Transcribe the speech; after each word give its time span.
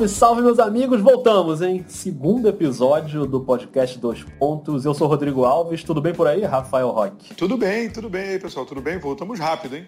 Salve, 0.00 0.08
salve, 0.08 0.42
meus 0.42 0.58
amigos! 0.58 1.00
Voltamos, 1.02 1.60
hein? 1.60 1.84
Segundo 1.86 2.48
episódio 2.48 3.26
do 3.26 3.40
podcast 3.40 3.98
Dois 3.98 4.24
Pontos. 4.38 4.86
Eu 4.86 4.94
sou 4.94 5.06
Rodrigo 5.06 5.44
Alves. 5.44 5.84
Tudo 5.84 6.00
bem 6.00 6.14
por 6.14 6.26
aí, 6.26 6.42
Rafael 6.42 6.88
Roque? 6.88 7.34
Tudo 7.34 7.58
bem, 7.58 7.90
tudo 7.90 8.08
bem 8.08 8.30
aí, 8.30 8.38
pessoal. 8.38 8.64
Tudo 8.64 8.80
bem? 8.80 8.98
Voltamos 8.98 9.38
rápido, 9.38 9.76
hein? 9.76 9.86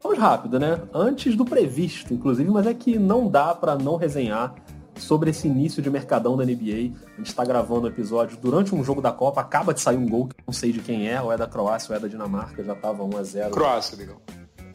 Vamos 0.00 0.18
rápido, 0.18 0.60
né? 0.60 0.80
Antes 0.94 1.34
do 1.34 1.44
previsto, 1.44 2.14
inclusive, 2.14 2.48
mas 2.48 2.64
é 2.64 2.74
que 2.74 2.96
não 2.96 3.26
dá 3.26 3.52
para 3.52 3.74
não 3.76 3.96
resenhar 3.96 4.54
sobre 4.94 5.30
esse 5.30 5.48
início 5.48 5.82
de 5.82 5.90
mercadão 5.90 6.36
da 6.36 6.44
NBA. 6.44 6.92
A 7.14 7.16
gente 7.16 7.26
está 7.26 7.44
gravando 7.44 7.86
o 7.86 7.90
episódio 7.90 8.38
durante 8.40 8.72
um 8.72 8.84
jogo 8.84 9.02
da 9.02 9.10
Copa, 9.10 9.40
acaba 9.40 9.74
de 9.74 9.80
sair 9.80 9.96
um 9.96 10.08
gol 10.08 10.28
que 10.28 10.36
não 10.46 10.52
sei 10.52 10.70
de 10.70 10.78
quem 10.78 11.08
é, 11.08 11.20
ou 11.20 11.32
é 11.32 11.36
da 11.36 11.48
Croácia 11.48 11.90
ou 11.90 11.96
é 11.96 11.98
da 11.98 12.06
Dinamarca, 12.06 12.62
já 12.62 12.74
estava 12.74 13.02
1 13.02 13.16
a 13.16 13.22
0. 13.24 13.50
Croácia, 13.50 13.98
legal. 13.98 14.20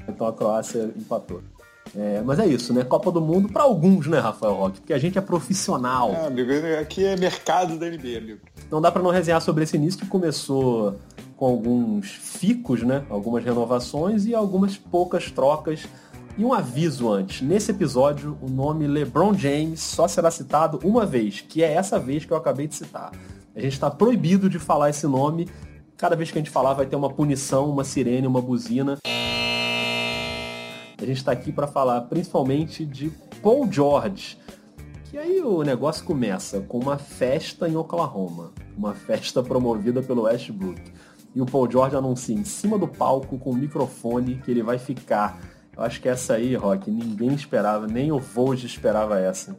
Então 0.07 0.27
a 0.27 0.33
Croácia 0.33 0.91
empatou. 0.97 1.41
É, 1.93 2.21
mas 2.23 2.39
é 2.39 2.47
isso, 2.47 2.73
né? 2.73 2.83
Copa 2.83 3.11
do 3.11 3.21
Mundo 3.21 3.49
para 3.49 3.63
alguns, 3.63 4.07
né, 4.07 4.19
Rafael 4.19 4.53
Roque? 4.53 4.79
Porque 4.79 4.93
a 4.93 4.97
gente 4.97 5.17
é 5.17 5.21
profissional. 5.21 6.11
É, 6.11 6.27
amigo, 6.27 6.51
aqui 6.79 7.05
é 7.05 7.15
mercado 7.15 7.77
da 7.77 7.85
NBA, 7.85 8.17
amigo. 8.17 8.39
Não 8.71 8.81
dá 8.81 8.91
para 8.91 9.01
não 9.01 9.11
resenhar 9.11 9.41
sobre 9.41 9.63
esse 9.63 9.75
início 9.75 9.99
que 9.99 10.07
começou 10.07 10.97
com 11.37 11.45
alguns 11.45 12.09
ficos, 12.09 12.81
né? 12.83 13.03
Algumas 13.09 13.43
renovações 13.43 14.25
e 14.25 14.33
algumas 14.33 14.77
poucas 14.77 15.29
trocas. 15.29 15.85
E 16.37 16.43
um 16.43 16.53
aviso 16.53 17.09
antes. 17.09 17.41
Nesse 17.41 17.71
episódio, 17.71 18.37
o 18.41 18.49
nome 18.49 18.87
LeBron 18.87 19.33
James 19.33 19.79
só 19.79 20.07
será 20.07 20.29
citado 20.29 20.79
uma 20.83 21.05
vez, 21.05 21.41
que 21.41 21.63
é 21.63 21.73
essa 21.73 21.97
vez 21.97 22.25
que 22.25 22.31
eu 22.31 22.37
acabei 22.37 22.67
de 22.67 22.75
citar. 22.75 23.11
A 23.55 23.59
gente 23.61 23.73
está 23.73 23.89
proibido 23.89 24.49
de 24.49 24.59
falar 24.59 24.89
esse 24.89 25.07
nome. 25.07 25.47
Cada 25.95 26.13
vez 26.13 26.29
que 26.29 26.37
a 26.37 26.41
gente 26.41 26.51
falar 26.51 26.73
vai 26.73 26.85
ter 26.85 26.97
uma 26.97 27.09
punição, 27.09 27.69
uma 27.69 27.85
sirene, 27.85 28.27
uma 28.27 28.41
buzina. 28.41 28.97
A 30.97 31.05
gente 31.05 31.17
está 31.17 31.31
aqui 31.31 31.51
para 31.51 31.67
falar 31.67 32.01
principalmente 32.01 32.85
de 32.85 33.09
Paul 33.41 33.71
George. 33.71 34.37
Que 35.09 35.17
aí 35.17 35.41
o 35.41 35.61
negócio 35.63 36.05
começa 36.05 36.61
com 36.61 36.79
uma 36.79 36.97
festa 36.97 37.67
em 37.67 37.75
Oklahoma. 37.75 38.53
Uma 38.77 38.93
festa 38.93 39.43
promovida 39.43 40.01
pelo 40.01 40.23
Westbrook. 40.23 40.81
E 41.33 41.41
o 41.41 41.45
Paul 41.45 41.69
George 41.69 41.95
anuncia 41.95 42.33
em 42.33 42.45
cima 42.45 42.77
do 42.77 42.87
palco 42.87 43.37
com 43.37 43.51
o 43.51 43.55
microfone 43.55 44.41
que 44.43 44.51
ele 44.51 44.63
vai 44.63 44.77
ficar. 44.77 45.39
Eu 45.75 45.83
acho 45.83 45.99
que 45.99 46.07
essa 46.07 46.35
aí, 46.35 46.55
Rock, 46.55 46.89
ninguém 46.89 47.33
esperava, 47.33 47.85
nem 47.85 48.11
o 48.11 48.19
Vogue 48.19 48.65
esperava 48.65 49.19
essa. 49.19 49.57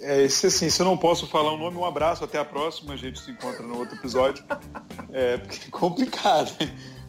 É, 0.00 0.22
esse 0.22 0.46
assim, 0.46 0.70
se 0.70 0.80
eu 0.80 0.86
não 0.86 0.96
posso 0.96 1.26
falar 1.26 1.52
o 1.52 1.56
um 1.56 1.58
nome, 1.58 1.76
um 1.76 1.84
abraço, 1.84 2.24
até 2.24 2.38
a 2.38 2.44
próxima, 2.44 2.94
a 2.94 2.96
gente 2.96 3.20
se 3.20 3.30
encontra 3.30 3.62
no 3.62 3.78
outro 3.78 3.96
episódio. 3.96 4.42
É, 5.12 5.38
porque 5.38 5.66
é 5.66 5.70
complicado, 5.72 6.52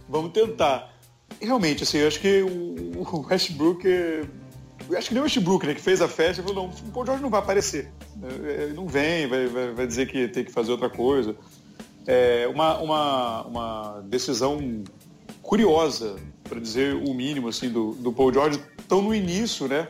Vamos 0.10 0.32
tentar 0.32 0.92
realmente, 1.42 1.84
assim, 1.84 1.98
eu 1.98 2.08
acho 2.08 2.20
que 2.20 2.42
o, 2.42 3.26
Westbrook. 3.30 3.86
Eu 3.86 4.98
acho 4.98 5.08
que 5.08 5.14
nem 5.14 5.22
o 5.22 5.24
Westbrook, 5.24 5.66
né, 5.66 5.74
que 5.74 5.82
fez 5.82 6.02
a 6.02 6.08
festa, 6.08 6.44
falou, 6.44 6.68
não, 6.68 6.70
o 6.70 6.92
Paul 6.92 7.06
George 7.06 7.24
não 7.24 7.30
vai 7.30 7.40
aparecer. 7.40 7.92
Ele 8.22 8.74
não 8.74 8.88
vem, 8.88 9.28
vai, 9.28 9.48
vai, 9.48 9.72
vai 9.72 9.88
dizer 9.88 10.08
que 10.08 10.28
tem 10.28 10.44
que 10.44 10.52
fazer 10.52 10.72
outra 10.72 10.90
coisa. 10.90 11.36
É 12.06 12.48
uma, 12.48 12.78
uma, 12.80 13.42
uma 13.44 14.04
decisão 14.08 14.84
curiosa, 15.42 16.18
para 16.44 16.60
dizer 16.60 16.96
o 16.96 17.14
mínimo, 17.14 17.48
assim, 17.48 17.70
do, 17.70 17.94
do 17.94 18.12
Paul 18.12 18.34
George, 18.34 18.60
tão 18.88 19.02
no 19.02 19.16
início, 19.16 19.68
né, 19.68 19.88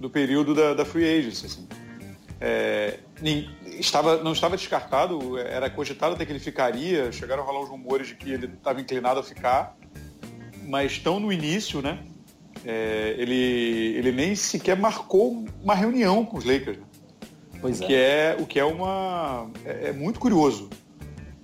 do 0.00 0.10
período 0.10 0.54
da, 0.54 0.74
da 0.74 0.84
free 0.84 1.18
agency, 1.18 1.46
assim. 1.46 1.68
É, 2.40 2.98
estava, 3.78 4.22
não 4.22 4.32
estava 4.32 4.56
descartado, 4.56 5.38
era 5.38 5.70
cogitado 5.70 6.14
até 6.14 6.26
que 6.26 6.32
ele 6.32 6.40
ficaria, 6.40 7.12
chegaram 7.12 7.42
a 7.42 7.46
rolar 7.46 7.60
os 7.60 7.68
rumores 7.68 8.08
de 8.08 8.16
que 8.16 8.30
ele 8.30 8.46
estava 8.46 8.80
inclinado 8.80 9.20
a 9.20 9.22
ficar, 9.22 9.76
mas 10.64 10.98
tão 10.98 11.20
no 11.20 11.32
início, 11.32 11.80
né? 11.82 11.98
É, 12.64 13.14
ele, 13.18 13.96
ele 13.96 14.12
nem 14.12 14.34
sequer 14.34 14.76
marcou 14.76 15.44
uma 15.62 15.74
reunião 15.74 16.24
com 16.24 16.38
os 16.38 16.44
Lakers. 16.44 16.78
Né? 16.78 16.84
Pois 17.60 17.80
o 17.80 17.84
é. 17.84 17.86
Que 17.86 17.94
é. 17.94 18.36
O 18.38 18.46
que 18.46 18.58
é 18.58 18.64
uma. 18.64 19.50
É, 19.64 19.88
é, 19.88 19.92
muito 19.92 20.18
curioso. 20.18 20.68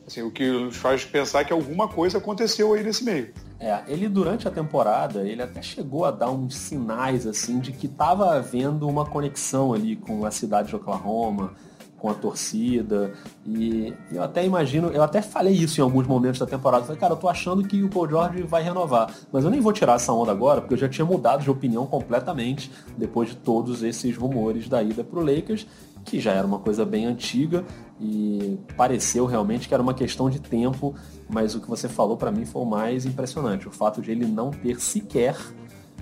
Assim, 0.06 0.22
o 0.22 0.30
que 0.30 0.46
nos 0.50 0.76
faz 0.76 1.04
pensar 1.04 1.44
que 1.44 1.52
alguma 1.52 1.86
coisa 1.86 2.18
aconteceu 2.18 2.74
aí 2.74 2.82
nesse 2.82 3.04
meio. 3.04 3.32
É, 3.60 3.82
ele 3.86 4.08
durante 4.08 4.48
a 4.48 4.50
temporada, 4.50 5.26
ele 5.28 5.42
até 5.42 5.62
chegou 5.62 6.04
a 6.04 6.10
dar 6.10 6.30
uns 6.30 6.56
sinais 6.56 7.26
assim 7.26 7.60
de 7.60 7.72
que 7.72 7.86
estava 7.86 8.34
havendo 8.34 8.88
uma 8.88 9.04
conexão 9.04 9.72
ali 9.72 9.96
com 9.96 10.24
a 10.24 10.30
cidade 10.30 10.68
de 10.68 10.76
Oklahoma, 10.76 11.54
com 12.00 12.08
a 12.10 12.14
torcida. 12.14 13.12
E 13.46 13.92
eu 14.10 14.22
até 14.22 14.44
imagino, 14.44 14.88
eu 14.88 15.02
até 15.02 15.20
falei 15.22 15.54
isso 15.54 15.80
em 15.80 15.84
alguns 15.84 16.06
momentos 16.06 16.40
da 16.40 16.46
temporada. 16.46 16.84
Falei, 16.84 17.00
cara, 17.00 17.12
eu 17.12 17.18
tô 17.18 17.28
achando 17.28 17.62
que 17.62 17.82
o 17.82 17.88
Paul 17.88 18.08
George 18.08 18.42
vai 18.42 18.62
renovar. 18.62 19.14
Mas 19.30 19.44
eu 19.44 19.50
nem 19.50 19.60
vou 19.60 19.72
tirar 19.72 19.94
essa 19.94 20.12
onda 20.12 20.32
agora, 20.32 20.60
porque 20.60 20.74
eu 20.74 20.78
já 20.78 20.88
tinha 20.88 21.04
mudado 21.04 21.42
de 21.42 21.50
opinião 21.50 21.86
completamente 21.86 22.70
depois 22.96 23.28
de 23.28 23.36
todos 23.36 23.82
esses 23.82 24.16
rumores 24.16 24.68
da 24.68 24.82
ida 24.82 25.04
pro 25.04 25.20
Lakers, 25.20 25.66
que 26.04 26.18
já 26.18 26.32
era 26.32 26.46
uma 26.46 26.58
coisa 26.58 26.84
bem 26.84 27.04
antiga 27.04 27.64
e 28.00 28.58
pareceu 28.76 29.26
realmente 29.26 29.68
que 29.68 29.74
era 29.74 29.82
uma 29.82 29.92
questão 29.92 30.30
de 30.30 30.40
tempo, 30.40 30.94
mas 31.28 31.54
o 31.54 31.60
que 31.60 31.68
você 31.68 31.88
falou 31.88 32.16
para 32.16 32.30
mim 32.30 32.46
foi 32.46 32.62
o 32.62 32.64
mais 32.64 33.04
impressionante, 33.04 33.68
o 33.68 33.70
fato 33.70 34.00
de 34.00 34.10
ele 34.10 34.24
não 34.24 34.50
ter 34.50 34.80
sequer 34.80 35.36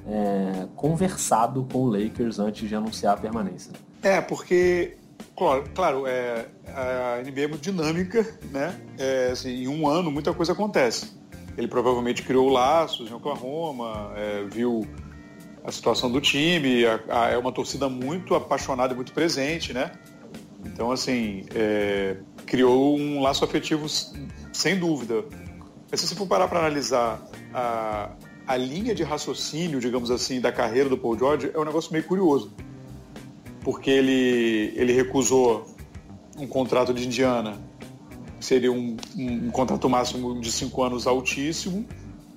é, 0.06 0.66
conversado 0.76 1.66
com 1.70 1.80
o 1.80 1.90
Lakers 1.90 2.38
antes 2.38 2.68
de 2.68 2.74
anunciar 2.74 3.14
a 3.14 3.16
permanência. 3.20 3.72
É, 4.02 4.20
porque 4.20 4.97
Claro, 5.72 6.04
é, 6.04 6.46
a 6.66 7.22
NBA 7.22 7.42
é 7.42 7.46
muito 7.46 7.62
dinâmica, 7.62 8.26
né? 8.50 8.76
É, 8.98 9.30
assim, 9.30 9.50
em 9.50 9.68
um 9.68 9.86
ano 9.86 10.10
muita 10.10 10.32
coisa 10.32 10.52
acontece. 10.52 11.16
Ele 11.56 11.68
provavelmente 11.68 12.24
criou 12.24 12.48
laços 12.48 13.08
em 13.08 13.14
Oklahoma, 13.14 14.12
é, 14.16 14.44
viu 14.50 14.84
a 15.62 15.70
situação 15.70 16.10
do 16.10 16.20
time, 16.20 16.84
a, 16.84 17.00
a, 17.08 17.30
é 17.30 17.38
uma 17.38 17.52
torcida 17.52 17.88
muito 17.88 18.34
apaixonada 18.34 18.92
e 18.92 18.96
muito 18.96 19.12
presente, 19.12 19.72
né? 19.72 19.92
Então, 20.66 20.90
assim, 20.90 21.46
é, 21.54 22.16
criou 22.44 22.98
um 22.98 23.22
laço 23.22 23.44
afetivo 23.44 23.86
sem 24.52 24.76
dúvida. 24.76 25.24
Mas 25.88 26.00
se 26.00 26.08
você 26.08 26.16
for 26.16 26.26
parar 26.26 26.48
para 26.48 26.58
analisar 26.58 27.24
a, 27.54 28.10
a 28.44 28.56
linha 28.56 28.92
de 28.92 29.04
raciocínio, 29.04 29.78
digamos 29.78 30.10
assim, 30.10 30.40
da 30.40 30.50
carreira 30.50 30.88
do 30.88 30.98
Paul 30.98 31.16
George, 31.16 31.52
é 31.54 31.58
um 31.60 31.64
negócio 31.64 31.92
meio 31.92 32.04
curioso 32.04 32.52
porque 33.62 33.90
ele, 33.90 34.72
ele 34.76 34.92
recusou 34.92 35.66
um 36.36 36.46
contrato 36.46 36.94
de 36.94 37.06
Indiana, 37.06 37.58
seria 38.40 38.70
um, 38.70 38.96
um, 39.16 39.46
um 39.46 39.50
contrato 39.50 39.88
máximo 39.88 40.40
de 40.40 40.50
cinco 40.52 40.82
anos 40.82 41.06
altíssimo, 41.06 41.86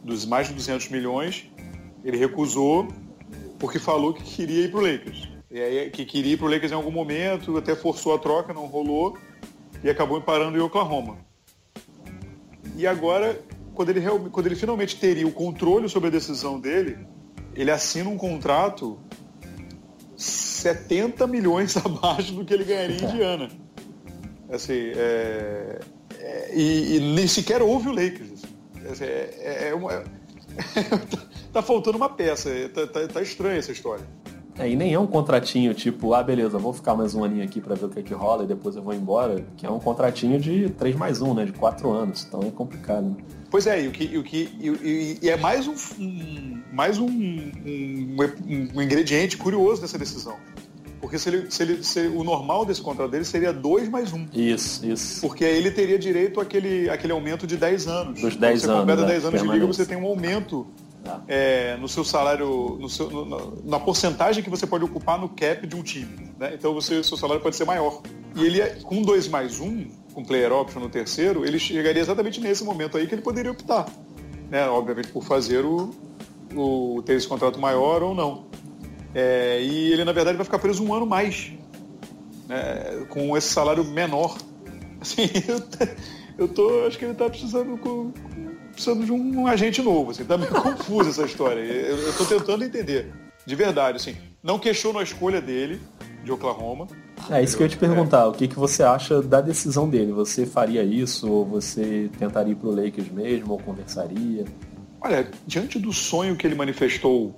dos 0.04 0.26
mais 0.26 0.48
de 0.48 0.54
200 0.54 0.90
milhões. 0.90 1.48
Ele 2.04 2.18
recusou 2.18 2.88
porque 3.60 3.78
falou 3.78 4.14
que 4.14 4.24
queria 4.24 4.66
ir 4.66 4.72
para 4.72 4.80
o 4.80 4.82
Lakers. 4.82 5.30
E 5.52 5.60
aí, 5.62 5.90
que 5.92 6.04
queria 6.06 6.34
ir 6.34 6.38
para 6.38 6.48
o 6.48 6.50
Lakers 6.50 6.72
em 6.72 6.76
algum 6.76 6.92
momento, 6.92 7.58
até 7.58 7.76
forçou 7.76 8.16
a 8.16 8.18
troca, 8.18 8.54
não 8.54 8.66
rolou, 8.66 9.18
e 9.84 9.90
acabou 9.90 10.20
parando 10.22 10.58
em 10.58 10.62
Oklahoma. 10.62 11.18
E 12.76 12.88
agora, 12.88 13.40
quando 13.76 13.90
ele, 13.90 14.02
quando 14.32 14.46
ele 14.48 14.56
finalmente 14.56 14.96
teria 14.96 15.28
o 15.28 15.32
controle 15.32 15.88
sobre 15.88 16.08
a 16.08 16.12
decisão 16.12 16.60
dele, 16.60 16.98
ele 17.54 17.70
assina 17.70 18.10
um 18.10 18.18
contrato 18.18 18.98
70 20.22 21.26
milhões 21.26 21.76
abaixo 21.78 22.34
do 22.34 22.46
que 22.46 22.54
ele 22.54 22.64
ganharia 22.64 22.98
em 22.98 23.04
Indiana. 23.04 23.50
Assim, 24.50 24.92
é, 24.96 25.80
é, 26.20 26.52
e, 26.54 26.98
e, 26.98 27.00
nem 27.00 27.28
sequer 27.28 27.62
houve 27.62 27.90
o 27.90 27.92
Lakers. 27.92 28.44
Assim. 28.92 29.06
é, 29.06 29.34
é, 29.40 29.70
é 29.70 29.74
uma, 29.74 30.04
tá 31.52 31.62
faltando 31.62 31.98
uma 31.98 32.10
peça, 32.10 32.50
tá, 32.74 32.86
tá, 32.88 33.08
tá 33.08 33.22
estranha 33.22 33.58
essa 33.58 33.72
história. 33.72 34.06
É, 34.58 34.70
e 34.70 34.76
nem 34.76 34.94
é 34.94 35.00
um 35.00 35.08
contratinho 35.08 35.74
tipo, 35.74 36.14
ah, 36.14 36.22
beleza, 36.22 36.58
vou 36.58 36.74
ficar 36.74 36.94
mais 36.94 37.16
um 37.16 37.24
aninho 37.24 37.44
aqui 37.44 37.62
para 37.62 37.76
ver 37.76 37.86
o 37.86 37.90
que, 37.90 38.00
é 38.00 38.04
que 38.04 38.14
rola 38.14 38.44
e 38.44 38.48
depois 38.48 38.76
eu 38.76 38.82
vou 38.82 38.94
embora, 38.94 39.46
que 39.56 39.66
é 39.66 39.70
um 39.70 39.80
contratinho 39.80 40.40
de 40.40 40.70
3 40.72 40.96
mais 40.96 41.22
1, 41.22 41.34
né? 41.34 41.46
De 41.46 41.54
4 41.54 41.90
anos. 41.90 42.26
Então 42.28 42.42
é 42.42 42.52
complicado. 42.52 43.06
Né? 43.06 43.16
Pois 43.50 43.68
é, 43.68 43.84
e, 43.84 43.88
o 43.88 43.92
que, 43.92 44.18
o 44.18 44.24
que, 44.24 44.50
e, 44.60 45.20
e 45.22 45.30
é 45.30 45.38
mais 45.38 45.68
um, 45.68 45.76
um 46.00 46.62
mais 46.72 46.98
um, 46.98 47.06
um, 47.06 48.16
um, 48.76 48.82
ingrediente 48.82 49.38
curioso 49.38 49.82
nessa 49.82 49.98
decisão. 49.98 50.36
Porque 51.02 51.18
se 51.18 51.30
ele, 51.30 51.52
se 51.52 51.64
ele, 51.64 51.84
se 51.84 52.00
o 52.08 52.24
normal 52.24 52.64
desse 52.64 52.82
contrato 52.82 53.10
dele 53.10 53.26
seria 53.26 53.52
2 53.52 53.90
mais 53.90 54.14
1. 54.14 54.18
Um. 54.18 54.28
Isso, 54.34 54.86
isso. 54.86 55.22
Porque 55.22 55.44
aí 55.44 55.58
ele 55.58 55.72
teria 55.72 55.98
direito 55.98 56.40
àquele, 56.40 56.90
àquele 56.90 57.12
aumento 57.12 57.48
de 57.48 57.58
10 57.58 57.88
anos. 57.88 58.22
Dos 58.22 58.36
10 58.36 58.64
anos. 58.66 58.76
Você 58.76 58.80
completa 58.80 59.06
10 59.06 59.26
anos 59.26 59.42
de 59.42 59.48
liga, 59.48 59.66
você 59.66 59.86
tem 59.86 59.98
um 59.98 60.06
aumento. 60.06 60.68
É, 61.28 61.78
no 61.78 61.88
seu 61.88 62.04
salário, 62.04 62.78
no 62.80 62.90
seu, 62.90 63.10
no, 63.10 63.62
na 63.64 63.80
porcentagem 63.80 64.44
que 64.44 64.50
você 64.50 64.68
pode 64.68 64.84
ocupar 64.84 65.20
no 65.20 65.30
cap 65.30 65.66
de 65.66 65.76
um 65.76 65.84
time. 65.84 66.32
Né? 66.38 66.54
Então 66.54 66.74
você, 66.74 67.04
seu 67.04 67.18
salário 67.18 67.42
pode 67.42 67.56
ser 67.56 67.66
maior. 67.66 68.02
E 68.36 68.46
ele, 68.46 68.62
com 68.84 69.02
2 69.02 69.28
mais 69.28 69.60
1, 69.60 69.66
um, 69.66 69.92
com 70.14 70.24
player 70.24 70.52
option 70.52 70.80
no 70.80 70.90
terceiro, 70.90 71.46
ele 71.46 71.60
chegaria 71.60 72.02
exatamente 72.02 72.40
nesse 72.40 72.64
momento 72.64 72.98
aí 72.98 73.08
que 73.08 73.16
ele 73.16 73.22
poderia 73.22 73.52
optar. 73.52 73.88
Né? 74.50 74.68
Obviamente 74.68 75.10
por 75.10 75.24
fazer 75.24 75.66
o, 75.66 75.92
o 76.56 77.02
ter 77.06 77.14
esse 77.14 77.28
contrato 77.28 77.60
maior 77.60 78.04
ou 78.04 78.14
não. 78.14 78.46
É, 79.14 79.62
e 79.62 79.92
ele, 79.92 80.06
na 80.06 80.12
verdade, 80.12 80.38
vai 80.38 80.46
ficar 80.46 80.60
preso 80.60 80.84
um 80.84 80.94
ano 80.94 81.06
mais, 81.06 81.52
né, 82.48 83.06
com 83.10 83.36
esse 83.36 83.50
salário 83.50 83.84
menor. 83.84 84.38
Assim, 85.02 85.24
eu, 85.48 85.62
eu 86.38 86.48
tô, 86.48 86.86
acho 86.86 86.98
que 86.98 87.06
ele 87.06 87.14
está 87.14 87.30
precisando, 87.30 87.78
precisando 88.72 89.06
de 89.06 89.12
um 89.12 89.48
agente 89.48 89.82
novo. 89.82 90.12
Assim, 90.12 90.24
tá 90.24 90.38
meio 90.38 90.52
confusa 90.62 91.10
essa 91.10 91.24
história. 91.24 91.62
Eu, 91.62 92.10
estou 92.10 92.26
tentando 92.26 92.64
entender, 92.64 93.12
de 93.46 93.56
verdade. 93.56 93.98
Assim, 93.98 94.16
não 94.44 94.58
questiono 94.58 95.00
a 95.00 95.04
escolha 95.04 95.42
dele, 95.42 95.80
de 96.24 96.32
Oklahoma. 96.32 96.88
É 97.30 97.42
isso 97.42 97.56
que 97.56 97.64
eu 97.64 97.66
ia 97.66 97.70
te 97.70 97.78
perguntar. 97.78 98.22
É. 98.22 98.26
O 98.26 98.32
que, 98.32 98.48
que 98.48 98.56
você 98.56 98.84
acha 98.84 99.22
da 99.22 99.42
decisão 99.42 99.90
dele? 99.90 100.12
Você 100.12 100.46
faria 100.46 100.84
isso? 100.84 101.30
Ou 101.30 101.46
você 101.46 102.10
tentaria 102.18 102.54
ir 102.54 102.56
pro 102.56 102.72
Lakers 102.72 103.12
mesmo? 103.12 103.54
Ou 103.54 103.60
conversaria? 103.60 104.46
Olha, 105.00 105.28
diante 105.48 105.80
do 105.80 105.92
sonho 105.92 106.36
que 106.36 106.46
ele 106.46 106.56
manifestou 106.56 107.36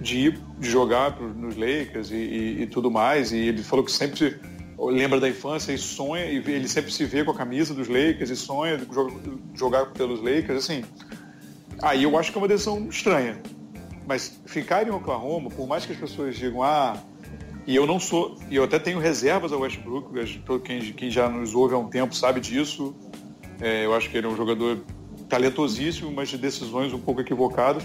de 0.00 0.18
ir 0.18 0.40
de 0.58 0.68
jogar 0.68 1.20
nos 1.20 1.56
Lakers 1.56 2.10
e, 2.10 2.16
e, 2.16 2.62
e, 2.62 2.66
tudo 2.66 2.90
mais, 2.90 3.32
e 3.32 3.38
ele 3.38 3.62
falou 3.62 3.84
que 3.84 3.92
sempre 3.92 4.36
lembra 4.78 5.20
da 5.20 5.28
infância 5.28 5.72
e 5.72 5.78
sonha, 5.78 6.24
e 6.26 6.36
ele 6.38 6.68
sempre 6.68 6.90
se 6.90 7.04
vê 7.04 7.24
com 7.24 7.30
a 7.30 7.34
camisa 7.34 7.74
dos 7.74 7.88
Lakers 7.88 8.30
e 8.30 8.36
sonha 8.36 8.78
de 8.78 8.86
jogar 9.54 9.86
pelos 9.86 10.20
Lakers, 10.20 10.64
assim. 10.64 10.84
Aí 11.80 12.04
eu 12.04 12.18
acho 12.18 12.30
que 12.32 12.38
é 12.38 12.40
uma 12.40 12.48
decisão 12.48 12.88
estranha. 12.88 13.40
Mas 14.06 14.40
ficar 14.46 14.86
em 14.86 14.90
Oklahoma, 14.90 15.50
por 15.50 15.66
mais 15.66 15.86
que 15.86 15.92
as 15.92 15.98
pessoas 15.98 16.36
digam, 16.36 16.62
ah, 16.62 16.96
e 17.66 17.76
eu 17.76 17.86
não 17.86 18.00
sou, 18.00 18.36
e 18.50 18.56
eu 18.56 18.64
até 18.64 18.78
tenho 18.78 18.98
reservas 18.98 19.52
ao 19.52 19.60
Westbrook, 19.60 20.10
quem, 20.64 20.80
quem 20.92 21.10
já 21.10 21.28
nos 21.28 21.54
ouve 21.54 21.74
há 21.74 21.78
um 21.78 21.88
tempo 21.88 22.14
sabe 22.14 22.40
disso. 22.40 22.94
É, 23.60 23.84
eu 23.84 23.94
acho 23.94 24.10
que 24.10 24.16
ele 24.16 24.26
é 24.26 24.30
um 24.30 24.36
jogador 24.36 24.80
talentosíssimo, 25.28 26.10
mas 26.10 26.28
de 26.28 26.36
decisões 26.36 26.92
um 26.92 26.98
pouco 26.98 27.20
equivocadas. 27.20 27.84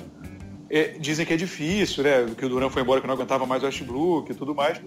É, 0.70 0.98
dizem 1.00 1.26
que 1.26 1.34
é 1.34 1.38
difícil, 1.38 2.04
né? 2.04 2.26
Que 2.36 2.46
o 2.46 2.50
Duran 2.50 2.70
foi 2.70 2.82
embora 2.82 3.00
que 3.00 3.08
não 3.08 3.14
aguentava 3.14 3.46
mais 3.46 3.62
o 3.62 3.68
Westbrook 3.68 4.32
e 4.32 4.36
tudo 4.36 4.56
mais. 4.56 4.82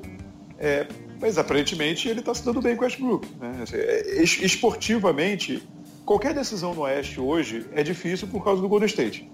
É, 0.58 0.86
mas 1.20 1.38
aparentemente 1.38 2.08
ele 2.08 2.20
está 2.20 2.34
se 2.34 2.44
dando 2.44 2.60
bem 2.60 2.74
com 2.74 2.82
o 2.82 2.84
Westbrook. 2.84 3.28
Né? 3.40 3.60
Assim, 3.62 3.76
é, 3.76 4.22
esportivamente, 4.22 5.62
qualquer 6.04 6.34
decisão 6.34 6.74
no 6.74 6.82
Oeste 6.82 7.20
hoje 7.20 7.66
é 7.72 7.82
difícil 7.82 8.26
por 8.28 8.42
causa 8.42 8.62
do 8.62 8.68
Golden 8.68 8.86
State. 8.86 9.30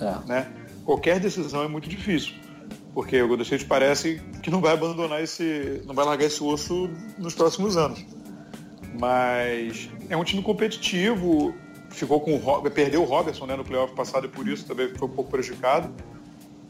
É. 0.00 0.28
Né? 0.28 0.48
Qualquer 0.84 1.20
decisão 1.20 1.62
é 1.62 1.68
muito 1.68 1.88
difícil 1.88 2.34
porque 2.96 3.20
o 3.20 3.28
Golden 3.28 3.42
State 3.42 3.66
parece 3.66 4.22
que 4.42 4.50
não 4.50 4.62
vai 4.62 4.72
abandonar 4.72 5.22
esse, 5.22 5.82
não 5.84 5.94
vai 5.94 6.06
largar 6.06 6.24
esse 6.24 6.42
osso 6.42 6.88
nos 7.18 7.34
próximos 7.34 7.76
anos. 7.76 8.02
Mas 8.98 9.90
é 10.08 10.16
um 10.16 10.24
time 10.24 10.42
competitivo, 10.42 11.54
ficou 11.90 12.22
com 12.22 12.36
o 12.36 12.70
perdeu 12.70 13.02
o 13.02 13.04
Robertson 13.04 13.44
né, 13.44 13.54
no 13.54 13.62
playoff 13.62 13.94
passado 13.94 14.24
e 14.24 14.30
por 14.30 14.48
isso 14.48 14.64
também 14.66 14.88
foi 14.94 15.08
um 15.08 15.10
pouco 15.10 15.30
prejudicado. 15.30 15.92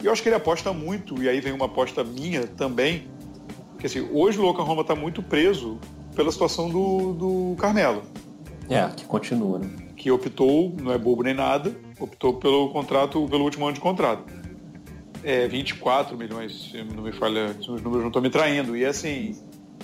E 0.03 0.05
eu 0.05 0.11
acho 0.11 0.21
que 0.21 0.27
ele 0.27 0.35
aposta 0.35 0.73
muito, 0.73 1.23
e 1.23 1.29
aí 1.29 1.39
vem 1.39 1.53
uma 1.53 1.67
aposta 1.67 2.03
minha 2.03 2.45
também, 2.45 3.07
que 3.77 3.85
assim, 3.85 4.07
hoje 4.11 4.39
o 4.39 4.45
Oklahoma 4.45 4.81
está 4.81 4.95
muito 4.95 5.21
preso 5.21 5.79
pela 6.15 6.31
situação 6.31 6.69
do, 6.69 7.13
do 7.13 7.55
Carmelo. 7.57 8.03
É, 8.69 8.87
que 8.89 9.05
continua, 9.05 9.59
né? 9.59 9.69
Que 9.95 10.11
optou, 10.11 10.75
não 10.81 10.91
é 10.91 10.97
bobo 10.97 11.23
nem 11.23 11.33
nada, 11.33 11.75
optou 11.99 12.33
pelo 12.33 12.69
contrato, 12.69 13.27
pelo 13.29 13.43
último 13.43 13.65
ano 13.65 13.73
de 13.73 13.79
contrato 13.79 14.25
é, 15.27 15.45
24 15.45 16.17
milhões, 16.17 16.69
se 16.71 16.83
não 16.83 17.03
me 17.03 17.11
falha, 17.11 17.53
se 17.53 17.69
os 17.69 17.81
números 17.81 18.01
não 18.01 18.07
estão 18.07 18.21
me 18.21 18.29
traindo. 18.29 18.77
E 18.77 18.85
assim, 18.85 19.35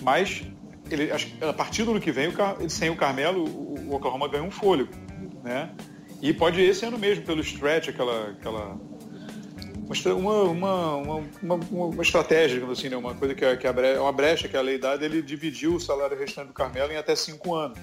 mas 0.02 0.44
ele, 0.90 1.10
a 1.42 1.52
partir 1.52 1.84
do 1.84 1.92
ano 1.92 2.00
que 2.00 2.14
vem, 2.14 2.30
o, 2.30 2.70
sem 2.70 2.90
o 2.90 2.96
Carmelo, 2.96 3.44
o, 3.44 3.94
Oklahoma 3.94 4.30
ganha 4.30 4.44
um 4.44 4.52
fôlego. 4.52 4.92
Né? 5.44 5.70
E 6.22 6.34
pode 6.34 6.62
esse 6.62 6.86
ano 6.86 6.98
mesmo, 6.98 7.26
pelo 7.26 7.42
stretch, 7.42 7.90
aquela. 7.90 8.30
aquela 8.30 8.78
uma, 10.16 10.44
uma, 10.44 10.96
uma, 11.42 11.56
uma, 11.72 12.02
estratégia, 12.02 12.56
digamos 12.56 12.80
assim, 12.80 12.90
né? 12.90 12.98
uma 12.98 13.14
coisa 13.14 13.36
que, 13.36 13.44
é, 13.44 13.56
que 13.56 13.68
é 13.68 14.00
uma 14.00 14.12
brecha 14.12 14.48
que 14.48 14.58
a 14.58 14.62
lei 14.62 14.78
dá, 14.78 14.96
ele 14.96 15.22
dividiu 15.22 15.76
o 15.76 15.80
salário 15.80 16.18
restante 16.18 16.48
do 16.48 16.54
Carmelo 16.54 16.92
em 16.92 16.98
até 16.98 17.16
cinco 17.16 17.56
anos. 17.56 17.78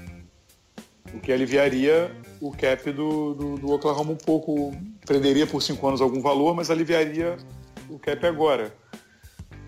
O 1.13 1.19
que 1.19 1.33
aliviaria 1.33 2.15
o 2.41 2.53
cap 2.53 2.91
do, 2.93 3.35
do, 3.35 3.55
do 3.57 3.73
Oklahoma 3.73 4.13
um 4.13 4.17
pouco, 4.17 4.73
prenderia 5.05 5.47
por 5.47 5.61
cinco 5.61 5.87
anos 5.89 6.01
algum 6.01 6.21
valor, 6.21 6.55
mas 6.55 6.71
aliviaria 6.71 7.37
o 7.89 7.99
cap 7.99 8.25
agora. 8.27 8.73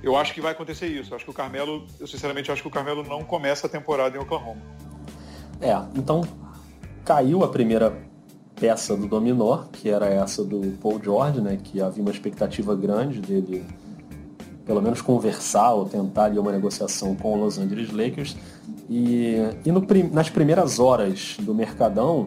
Eu 0.02 0.16
acho 0.16 0.34
que 0.34 0.40
vai 0.40 0.52
acontecer 0.52 0.86
isso. 0.86 1.12
Eu 1.12 1.16
acho 1.16 1.24
que 1.24 1.30
o 1.30 1.34
Carmelo, 1.34 1.86
eu 1.98 2.06
sinceramente 2.06 2.50
acho 2.50 2.62
que 2.62 2.68
o 2.68 2.70
Carmelo 2.70 3.02
não 3.04 3.24
começa 3.24 3.66
a 3.66 3.70
temporada 3.70 4.16
em 4.16 4.20
Oklahoma. 4.20 4.60
É, 5.60 5.72
então 5.96 6.22
caiu 7.04 7.44
a 7.44 7.48
primeira 7.48 7.96
peça 8.62 8.96
do 8.96 9.08
dominó, 9.08 9.64
que 9.72 9.88
era 9.88 10.06
essa 10.06 10.44
do 10.44 10.78
Paul 10.80 11.00
George, 11.02 11.40
né, 11.40 11.58
que 11.60 11.82
havia 11.82 12.00
uma 12.00 12.12
expectativa 12.12 12.76
grande 12.76 13.20
dele 13.20 13.64
pelo 14.64 14.80
menos 14.80 15.02
conversar 15.02 15.72
ou 15.72 15.84
tentar 15.84 16.26
ali 16.26 16.38
uma 16.38 16.52
negociação 16.52 17.16
com 17.16 17.34
o 17.34 17.44
Los 17.44 17.58
Angeles 17.58 17.90
Lakers. 17.90 18.36
E, 18.88 19.34
e 19.64 19.72
no, 19.72 19.84
nas 20.12 20.30
primeiras 20.30 20.78
horas 20.78 21.36
do 21.40 21.52
Mercadão, 21.52 22.26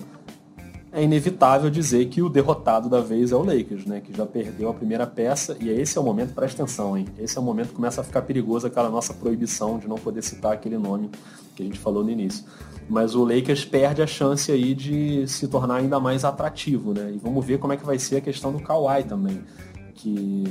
é 0.91 1.01
inevitável 1.01 1.69
dizer 1.69 2.07
que 2.07 2.21
o 2.21 2.27
derrotado 2.27 2.89
da 2.89 2.99
vez 2.99 3.31
é 3.31 3.35
o 3.37 3.43
Lakers, 3.43 3.85
né? 3.85 4.01
Que 4.01 4.13
já 4.13 4.25
perdeu 4.25 4.67
a 4.69 4.73
primeira 4.73 5.07
peça 5.07 5.55
e 5.61 5.69
esse 5.69 5.97
é 5.97 6.01
o 6.01 6.03
momento, 6.03 6.33
presta 6.33 6.63
atenção, 6.63 6.97
hein? 6.97 7.05
Esse 7.17 7.37
é 7.37 7.41
o 7.41 7.43
momento 7.43 7.69
que 7.69 7.75
começa 7.75 8.01
a 8.01 8.03
ficar 8.03 8.23
perigoso 8.23 8.67
aquela 8.67 8.89
nossa 8.89 9.13
proibição 9.13 9.77
de 9.79 9.87
não 9.87 9.95
poder 9.95 10.21
citar 10.21 10.51
aquele 10.51 10.77
nome 10.77 11.09
que 11.55 11.63
a 11.63 11.65
gente 11.65 11.79
falou 11.79 12.03
no 12.03 12.09
início. 12.09 12.45
Mas 12.87 13.15
o 13.15 13.23
Lakers 13.23 13.65
perde 13.65 14.01
a 14.01 14.07
chance 14.07 14.51
aí 14.51 14.75
de 14.75 15.27
se 15.27 15.47
tornar 15.47 15.77
ainda 15.77 15.99
mais 15.99 16.23
atrativo, 16.23 16.93
né? 16.93 17.13
E 17.15 17.17
vamos 17.17 17.43
ver 17.43 17.57
como 17.57 17.73
é 17.73 17.77
que 17.77 17.85
vai 17.85 17.97
ser 17.97 18.17
a 18.17 18.21
questão 18.21 18.51
do 18.51 18.59
Kawhi 18.59 19.03
também 19.03 19.41
que 19.95 20.43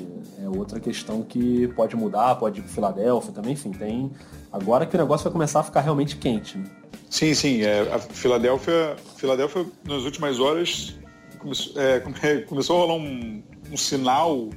é 0.43 0.49
outra 0.49 0.81
questão 0.81 1.23
que 1.23 1.69
pode 1.69 1.95
mudar, 1.95 2.35
pode 2.37 2.59
ir 2.61 2.63
para 2.63 2.73
Filadélfia 2.73 3.33
também, 3.33 3.53
enfim, 3.53 3.71
tem. 3.71 4.11
Agora 4.51 4.87
que 4.87 4.97
o 4.97 4.99
negócio 4.99 5.25
vai 5.25 5.33
começar 5.33 5.61
a 5.61 5.63
ficar 5.63 5.83
realmente 5.83 6.17
quente. 6.17 6.59
Né? 6.59 6.65
Sim, 7.11 7.35
sim. 7.35 7.63
É, 7.63 7.83
a 7.93 7.99
Filadélfia, 7.99 8.97
Filadélfia, 9.17 9.67
nas 9.85 10.03
últimas 10.03 10.41
horas, 10.41 10.99
começou, 11.39 11.81
é, 11.81 12.01
começou 12.49 12.77
a 12.77 12.81
rolar 12.81 12.95
um, 12.95 13.43
um 13.71 13.77
sinal 13.77 14.49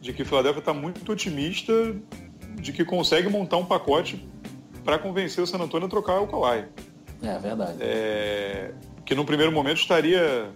de 0.00 0.12
que 0.12 0.24
Filadélfia 0.24 0.60
está 0.60 0.72
muito 0.72 1.10
otimista 1.10 1.72
de 2.60 2.72
que 2.72 2.84
consegue 2.84 3.28
montar 3.28 3.56
um 3.56 3.64
pacote 3.64 4.26
para 4.84 4.98
convencer 4.98 5.42
o 5.42 5.46
San 5.46 5.58
Antonio 5.58 5.86
a 5.86 5.90
trocar 5.90 6.20
o 6.20 6.26
Kawhi. 6.26 6.66
É 7.22 7.38
verdade. 7.38 7.78
É, 7.80 8.72
que 9.04 9.14
no 9.14 9.24
primeiro 9.24 9.50
momento 9.50 9.78
estaria 9.78 10.52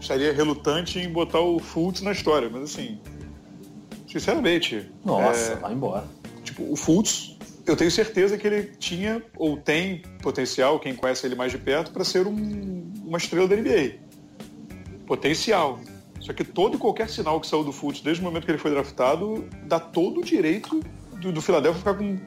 estaria 0.00 0.32
relutante 0.32 0.98
em 0.98 1.08
botar 1.08 1.40
o 1.40 1.58
Fultz 1.60 2.00
na 2.00 2.10
história, 2.12 2.48
mas 2.50 2.62
assim, 2.62 2.98
sinceramente. 4.08 4.90
Nossa, 5.04 5.52
é, 5.52 5.56
vai 5.56 5.72
embora. 5.72 6.04
Tipo, 6.42 6.70
o 6.70 6.76
Fultz, 6.76 7.36
eu 7.64 7.76
tenho 7.76 7.90
certeza 7.90 8.36
que 8.36 8.46
ele 8.46 8.64
tinha 8.78 9.22
ou 9.36 9.56
tem 9.56 10.02
potencial, 10.20 10.80
quem 10.80 10.94
conhece 10.94 11.24
ele 11.26 11.36
mais 11.36 11.52
de 11.52 11.58
perto, 11.58 11.92
para 11.92 12.04
ser 12.04 12.26
um, 12.26 12.92
uma 13.04 13.18
estrela 13.18 13.46
da 13.46 13.56
NBA. 13.56 13.98
Potencial. 15.06 15.78
Só 16.20 16.32
que 16.32 16.44
todo 16.44 16.76
e 16.76 16.78
qualquer 16.78 17.08
sinal 17.08 17.40
que 17.40 17.46
saiu 17.46 17.64
do 17.64 17.72
Fultz 17.72 18.00
desde 18.00 18.20
o 18.22 18.24
momento 18.24 18.44
que 18.44 18.50
ele 18.50 18.58
foi 18.58 18.70
draftado 18.70 19.48
dá 19.66 19.78
todo 19.78 20.20
o 20.20 20.24
direito 20.24 20.80
do, 21.20 21.32
do 21.32 21.40
Philadelphia 21.42 21.78
ficar 21.78 21.94
com 21.94 22.18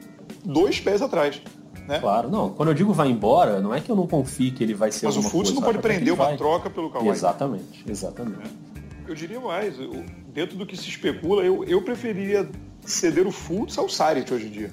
dois 0.46 0.80
pés 0.80 1.02
atrás. 1.02 1.40
Né? 1.86 2.00
Claro, 2.00 2.28
não. 2.28 2.50
Quando 2.50 2.70
eu 2.70 2.74
digo 2.74 2.92
vai 2.92 3.08
embora, 3.08 3.60
não 3.60 3.72
é 3.72 3.80
que 3.80 3.90
eu 3.90 3.96
não 3.96 4.06
confie 4.06 4.50
que 4.50 4.62
ele 4.62 4.74
vai 4.74 4.90
ser 4.90 5.06
Mas 5.06 5.16
o 5.16 5.22
Fultz 5.22 5.52
não 5.52 5.62
pode 5.62 5.78
prender 5.78 6.12
uma 6.12 6.24
vai. 6.24 6.36
troca 6.36 6.68
pelo 6.68 6.90
Kawhi. 6.90 7.08
Exatamente, 7.08 7.84
exatamente. 7.88 8.40
É. 8.40 9.10
Eu 9.10 9.14
diria 9.14 9.38
mais, 9.38 9.78
eu, 9.78 10.04
dentro 10.32 10.56
do 10.56 10.66
que 10.66 10.76
se 10.76 10.88
especula, 10.88 11.44
eu, 11.44 11.62
eu 11.64 11.80
preferiria 11.82 12.48
ceder 12.80 13.26
o 13.26 13.30
Fultz 13.30 13.78
ao 13.78 13.88
Saric 13.88 14.32
hoje 14.34 14.46
em 14.46 14.50
dia. 14.50 14.70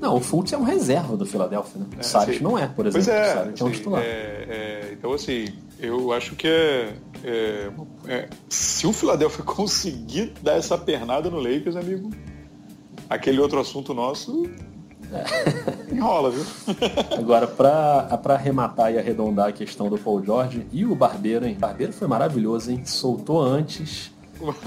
Não, 0.00 0.16
o 0.16 0.20
Fultz 0.20 0.52
é 0.52 0.58
um 0.58 0.62
reserva 0.62 1.16
do 1.16 1.26
Philadelphia, 1.26 1.80
né? 1.80 1.86
É, 1.96 2.00
o 2.00 2.04
Saric 2.04 2.42
não 2.42 2.58
é, 2.58 2.66
por 2.66 2.86
exemplo. 2.86 3.04
Pois 3.04 3.08
é, 3.08 3.32
o 3.32 3.34
Saric 3.34 3.62
é 3.62 3.64
um 3.64 3.70
titular. 3.70 4.02
É, 4.02 4.06
é, 4.06 4.90
então, 4.92 5.12
assim, 5.12 5.46
eu 5.78 6.12
acho 6.12 6.34
que 6.36 6.46
é, 6.46 6.94
é, 7.24 7.70
é, 8.06 8.28
se 8.48 8.86
o 8.86 8.92
Philadelphia 8.92 9.42
conseguir 9.46 10.32
dar 10.42 10.56
essa 10.56 10.76
pernada 10.76 11.30
no 11.30 11.38
Lakers, 11.40 11.76
amigo, 11.76 12.10
aquele 13.08 13.40
outro 13.40 13.60
assunto 13.60 13.94
nosso 13.94 14.48
Enrola, 15.90 16.30
viu? 16.30 16.44
Agora, 17.18 17.46
para 17.46 18.34
arrematar 18.34 18.92
e 18.92 18.98
arredondar 18.98 19.48
a 19.48 19.52
questão 19.52 19.88
do 19.88 19.98
Paul 19.98 20.22
George 20.24 20.66
e 20.72 20.84
o 20.84 20.94
Barbeiro, 20.94 21.46
hein? 21.46 21.56
Barbeiro 21.58 21.92
foi 21.92 22.06
maravilhoso, 22.06 22.70
hein? 22.70 22.82
Soltou 22.84 23.40
antes, 23.40 24.12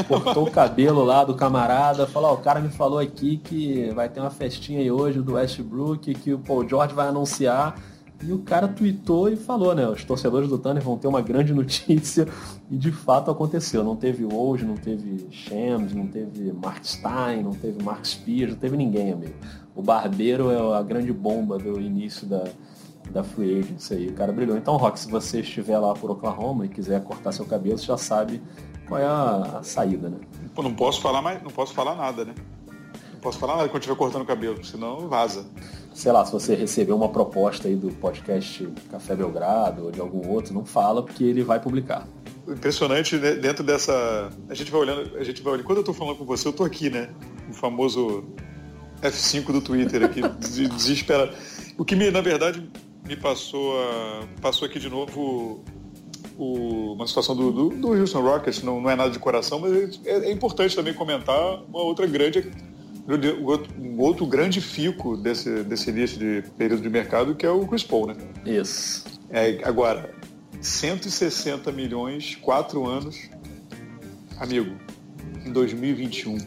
cortou 0.08 0.48
o 0.48 0.52
cabelo 0.52 1.04
lá 1.04 1.24
do 1.24 1.36
camarada, 1.36 2.08
falou, 2.08 2.32
oh, 2.32 2.34
o 2.36 2.38
cara 2.38 2.60
me 2.60 2.70
falou 2.70 3.00
aqui 3.00 3.38
que 3.38 3.90
vai 3.92 4.10
ter 4.10 4.20
uma 4.20 4.30
festinha 4.30 4.80
aí 4.80 4.92
hoje 4.92 5.22
do 5.22 5.34
Westbrook, 5.34 6.14
que 6.16 6.34
o 6.34 6.40
Paul 6.40 6.68
George 6.68 6.94
vai 6.94 7.08
anunciar. 7.08 7.76
E 8.24 8.32
o 8.32 8.38
cara 8.40 8.68
tweetou 8.68 9.30
e 9.30 9.36
falou, 9.36 9.74
né? 9.74 9.88
Os 9.88 10.04
torcedores 10.04 10.48
do 10.48 10.58
Thunder 10.58 10.84
vão 10.84 10.96
ter 10.96 11.08
uma 11.08 11.22
grande 11.22 11.54
notícia. 11.56 12.28
E 12.70 12.78
de 12.78 12.92
fato 12.92 13.32
aconteceu. 13.32 13.84
Não 13.84 13.96
teve 13.96 14.24
Woj, 14.24 14.64
não 14.64 14.76
teve 14.76 15.28
Shams, 15.32 15.94
não 15.94 16.06
teve 16.06 16.54
Mark 16.54 16.86
Stein, 16.86 17.42
não 17.42 17.54
teve 17.54 17.84
Mark 17.84 18.06
Spears, 18.06 18.52
não 18.52 18.60
teve 18.60 18.78
ninguém, 18.78 19.14
amigo. 19.14 19.34
O 19.76 19.82
Barbeiro 19.82 20.52
é 20.52 20.78
a 20.78 20.82
grande 20.82 21.14
bomba 21.14 21.58
do 21.58 21.80
início 21.80 22.28
da, 22.28 22.44
da 23.10 23.24
Free 23.24 23.60
Agency 23.60 23.94
aí. 23.94 24.08
O 24.08 24.14
cara 24.14 24.32
brilhou. 24.32 24.58
Então, 24.58 24.76
Rock, 24.78 25.00
se 25.00 25.10
você 25.10 25.40
estiver 25.40 25.78
lá 25.78 25.94
por 25.94 26.12
Oklahoma 26.12 26.66
e 26.66 26.70
quiser 26.70 27.04
cortar 27.04 27.32
seu 27.32 27.46
cabelo, 27.46 27.78
você 27.78 27.86
já 27.86 27.98
sabe 27.98 28.42
qual 28.88 29.00
é 29.00 29.06
a, 29.06 29.60
a 29.60 29.64
saída, 29.64 30.10
né? 30.10 30.18
Pô, 30.54 30.62
não 30.62 30.74
posso 30.74 31.02
falar 31.02 31.22
mais, 31.22 31.42
não 31.42 31.52
posso 31.52 31.74
falar 31.74 31.96
nada, 31.96 32.26
né? 32.26 32.36
Não 33.14 33.20
posso 33.22 33.40
falar 33.40 33.56
nada 33.56 33.70
quando 33.70 33.82
estiver 33.82 33.98
cortando 33.98 34.24
o 34.24 34.26
cabelo, 34.26 34.64
senão 34.66 35.08
vaza. 35.08 35.46
Sei 35.94 36.12
lá, 36.12 36.26
se 36.26 36.32
você 36.32 36.56
receber 36.56 36.92
uma 36.92 37.10
proposta 37.10 37.68
aí 37.68 37.76
do 37.76 37.90
podcast 37.92 38.68
Café 38.90 39.16
Belgrado 39.16 39.86
ou 39.86 39.92
de 39.92 40.02
algum 40.02 40.28
outro, 40.30 40.54
não 40.54 40.66
fala 40.66 41.04
porque 41.04 41.24
ele 41.24 41.44
vai 41.44 41.60
publicar. 41.60 42.08
Impressionante 42.48 43.18
né? 43.18 43.34
dentro 43.34 43.64
dessa. 43.64 44.30
A 44.50 44.54
gente 44.54 44.72
vai 44.72 44.82
olhando, 44.82 45.18
a 45.18 45.24
gente 45.24 45.42
vai 45.42 45.54
olhando. 45.54 45.66
Quando 45.66 45.78
eu 45.78 45.84
tô 45.84 45.94
falando 45.94 46.18
com 46.18 46.26
você, 46.26 46.48
eu 46.48 46.54
tô 46.54 46.64
aqui, 46.64 46.90
né? 46.90 47.10
O 47.50 47.54
famoso 47.54 48.26
F5 49.02 49.52
do 49.52 49.62
Twitter 49.62 50.04
aqui, 50.04 50.22
desesperado. 50.40 51.34
O 51.78 51.86
que, 51.86 51.96
me, 51.96 52.12
na 52.12 52.22
verdade, 52.22 52.70
me 53.08 53.16
passou, 53.16 53.80
a, 53.80 54.28
passou 54.42 54.68
aqui 54.68 54.80
de 54.80 54.90
novo 54.90 55.64
o, 56.38 56.94
uma 56.94 57.08
situação 57.08 57.36
do, 57.36 57.52
do, 57.52 57.70
do, 57.70 57.94
Houston 57.94 58.22
Rockets, 58.22 58.64
não, 58.64 58.80
não 58.80 58.90
é 58.90 58.96
nada 58.96 59.12
de 59.12 59.20
coração, 59.20 59.60
mas 59.60 60.00
é, 60.06 60.30
é 60.30 60.32
importante 60.32 60.76
também 60.76 60.94
comentar 60.94 61.64
uma 61.64 61.82
outra 61.82 62.06
grande 62.06 62.52
um 63.80 64.00
outro 64.00 64.26
grande 64.26 64.62
fico 64.62 65.18
desse, 65.18 65.64
desse 65.64 65.90
início 65.90 66.20
de 66.20 66.48
período 66.58 66.82
de 66.82 66.90
mercado, 66.90 67.36
que 67.36 67.46
é 67.46 67.50
o 67.50 67.66
Chris 67.68 67.84
Paul, 67.84 68.08
né? 68.08 68.16
Isso. 68.46 69.06
É, 69.30 69.60
agora, 69.64 70.14
160 70.62 71.72
milhões, 71.72 72.36
quatro 72.36 72.88
anos. 72.88 73.30
Amigo, 74.38 74.76
em 75.46 75.52
2021, 75.52 76.38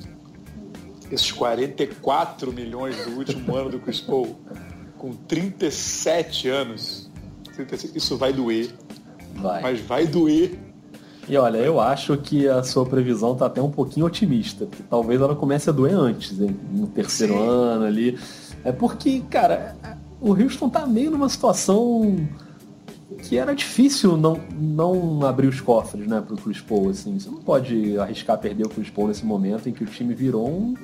esses 1.15 1.33
44 1.33 2.53
milhões 2.53 2.97
do 3.05 3.19
último 3.19 3.55
ano 3.57 3.71
do 3.71 3.79
Chris 3.79 4.01
Paul, 4.01 4.37
com 4.99 5.13
37 5.13 6.49
anos, 6.49 7.11
isso 7.95 8.17
vai 8.17 8.33
doer. 8.33 8.71
Vai. 9.37 9.63
Mas 9.63 9.81
vai 9.81 10.07
doer 10.07 10.59
e 11.29 11.37
olha, 11.37 11.59
eu 11.59 11.81
acho 11.81 12.17
que 12.19 12.47
a 12.47 12.63
sua 12.63 12.85
previsão 12.85 13.33
está 13.33 13.47
até 13.47 13.61
um 13.63 13.71
pouquinho 13.71 14.07
otimista, 14.07 14.67
que 14.67 14.83
talvez 14.83 15.21
ela 15.21 15.35
comece 15.35 15.71
a 15.71 15.73
doer 15.73 15.95
antes, 15.95 16.39
hein? 16.41 16.55
no 16.71 16.87
terceiro 16.87 17.35
Sim. 17.35 17.49
ano 17.49 17.85
ali. 17.85 18.19
É 18.63 18.73
porque, 18.73 19.23
cara, 19.31 19.75
o 20.21 20.33
Houston 20.33 20.69
tá 20.69 20.87
meio 20.87 21.11
numa 21.11 21.29
situação 21.29 22.29
que 23.23 23.39
era 23.39 23.55
difícil 23.55 24.17
não, 24.17 24.39
não 24.55 25.25
abrir 25.25 25.47
os 25.47 25.61
cofres, 25.61 26.07
né, 26.07 26.21
pro 26.21 26.37
Chris 26.37 26.61
Paul, 26.61 26.91
assim. 26.91 27.19
Você 27.19 27.31
não 27.31 27.41
pode 27.41 27.99
arriscar 27.99 28.39
perder 28.39 28.67
o 28.67 28.69
Chris 28.69 28.91
Paul 28.91 29.09
nesse 29.09 29.25
momento 29.25 29.69
em 29.69 29.73
que 29.73 29.83
o 29.83 29.87
time 29.87 30.15
virou 30.15 30.47
um 30.47 30.75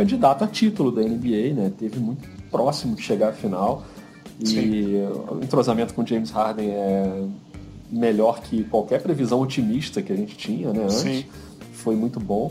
candidato 0.00 0.44
a 0.44 0.46
título 0.46 0.90
da 0.90 1.02
NBA, 1.02 1.54
né? 1.54 1.70
Teve 1.78 1.98
muito 2.00 2.26
próximo 2.50 2.96
de 2.96 3.02
chegar 3.02 3.28
à 3.28 3.32
final. 3.32 3.84
E 4.38 4.46
Sim. 4.46 4.96
o 5.28 5.40
entrosamento 5.42 5.92
com 5.92 6.06
James 6.06 6.30
Harden 6.30 6.70
é 6.70 7.24
melhor 7.90 8.40
que 8.40 8.64
qualquer 8.64 9.02
previsão 9.02 9.40
otimista 9.40 10.00
que 10.00 10.10
a 10.10 10.16
gente 10.16 10.36
tinha, 10.36 10.72
né? 10.72 10.84
Antes. 10.84 10.96
Sim. 10.96 11.24
Foi 11.74 11.94
muito 11.94 12.18
bom. 12.18 12.50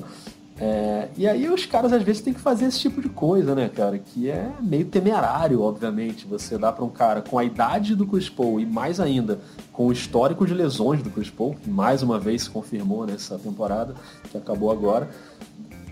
É, 0.62 1.08
e 1.18 1.28
aí 1.28 1.50
os 1.50 1.66
caras 1.66 1.92
às 1.94 2.04
vezes 2.04 2.22
têm 2.22 2.34
que 2.34 2.40
fazer 2.40 2.66
esse 2.66 2.80
tipo 2.80 3.02
de 3.02 3.10
coisa, 3.10 3.56
né, 3.56 3.70
cara? 3.70 3.98
Que 3.98 4.30
é 4.30 4.52
meio 4.62 4.86
temerário, 4.86 5.62
obviamente. 5.62 6.28
Você 6.28 6.56
dá 6.56 6.72
para 6.72 6.86
um 6.86 6.90
cara 6.90 7.22
com 7.22 7.40
a 7.40 7.44
idade 7.44 7.96
do 7.96 8.06
Chris 8.06 8.30
Paul 8.30 8.60
e 8.60 8.66
mais 8.66 9.00
ainda 9.00 9.40
com 9.72 9.88
o 9.88 9.92
histórico 9.92 10.46
de 10.46 10.54
lesões 10.54 11.02
do 11.02 11.10
Chris 11.10 11.32
Paul, 11.32 11.56
que 11.56 11.70
mais 11.70 12.04
uma 12.04 12.20
vez 12.20 12.44
se 12.44 12.50
confirmou 12.50 13.08
nessa 13.08 13.40
temporada, 13.40 13.96
que 14.30 14.38
acabou 14.38 14.70
agora, 14.70 15.10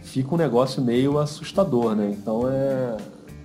fica 0.08 0.34
um 0.34 0.38
negócio 0.38 0.82
meio 0.82 1.20
assustador, 1.20 1.96
né? 1.96 2.16
Então 2.18 2.50
é, 2.50 2.98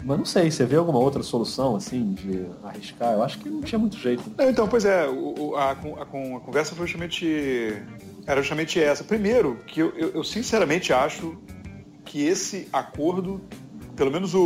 mas 0.04 0.19
não 0.19 0.25
sei, 0.25 0.50
você 0.50 0.64
vê 0.64 0.76
alguma 0.76 0.99
outra 0.99 1.23
solução, 1.23 1.76
assim, 1.76 2.12
de 2.14 2.47
arriscar? 2.64 3.12
Eu 3.12 3.23
acho 3.23 3.38
que 3.38 3.49
não 3.49 3.61
tinha 3.61 3.78
muito 3.78 3.97
jeito. 3.97 4.25
Não, 4.37 4.50
então, 4.50 4.66
pois 4.66 4.85
é, 4.85 5.07
o, 5.09 5.54
a, 5.54 5.71
a, 5.71 5.73
a, 5.73 6.07
conversa 6.40 6.75
foi 6.75 6.87
justamente. 6.87 7.81
Era 8.26 8.40
justamente 8.40 8.81
essa. 8.81 9.04
Primeiro, 9.04 9.59
que 9.66 9.81
eu, 9.81 9.92
eu, 9.97 10.11
eu 10.14 10.25
sinceramente 10.25 10.92
acho 10.92 11.37
que 12.04 12.25
esse 12.25 12.69
acordo, 12.73 13.40
pelo 13.95 14.11
menos 14.11 14.35
o, 14.35 14.40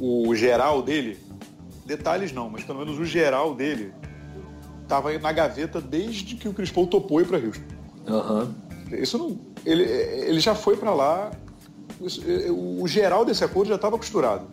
o, 0.00 0.28
o 0.28 0.34
geral 0.34 0.82
dele, 0.82 1.18
detalhes 1.86 2.32
não, 2.32 2.50
mas 2.50 2.64
pelo 2.64 2.80
menos 2.80 2.98
o 2.98 3.04
geral 3.04 3.54
dele, 3.54 3.92
estava 4.82 5.16
na 5.18 5.32
gaveta 5.32 5.80
desde 5.80 6.34
que 6.34 6.48
o 6.48 6.52
Chris 6.52 6.70
Paul 6.70 6.88
topou 6.88 7.20
ir 7.20 7.26
para 7.26 7.38
Houston. 7.38 7.64
Uhum. 8.08 8.52
Isso 8.90 9.16
não. 9.16 9.51
Ele, 9.64 9.82
ele 9.84 10.40
já 10.40 10.54
foi 10.54 10.76
para 10.76 10.92
lá 10.92 11.30
o 12.50 12.86
geral 12.88 13.24
desse 13.24 13.44
acordo 13.44 13.68
já 13.68 13.76
estava 13.76 13.96
costurado. 13.96 14.46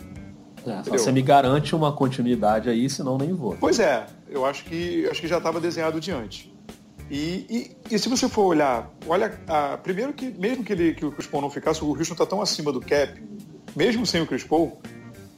É, 0.66 0.82
você 0.84 1.12
me 1.12 1.22
garante 1.22 1.76
uma 1.76 1.92
continuidade 1.92 2.70
aí, 2.70 2.90
senão 2.90 3.18
nem 3.18 3.34
vou. 3.34 3.56
Pois 3.60 3.80
é, 3.80 4.06
eu 4.30 4.46
acho 4.46 4.66
que, 4.66 5.08
acho 5.10 5.22
que 5.22 5.28
já 5.28 5.38
estava 5.38 5.60
desenhado 5.60 6.00
diante. 6.00 6.54
E, 7.10 7.46
e, 7.90 7.96
e, 7.96 7.98
se 7.98 8.08
você 8.08 8.30
for 8.30 8.44
olhar, 8.44 8.92
olha, 9.08 9.40
a, 9.48 9.78
primeiro 9.78 10.14
que 10.14 10.30
mesmo 10.30 10.64
que, 10.64 10.74
ele, 10.74 10.94
que 10.94 11.04
o 11.04 11.12
Chris 11.12 11.26
Paul 11.26 11.42
não 11.42 11.50
ficasse, 11.50 11.84
o 11.84 11.88
Houston 11.88 12.14
está 12.14 12.26
tão 12.26 12.40
acima 12.40 12.72
do 12.72 12.80
cap, 12.80 13.20
mesmo 13.76 14.06
sem 14.06 14.22
o 14.22 14.28
Chris 14.28 14.44
Paul, 14.44 14.80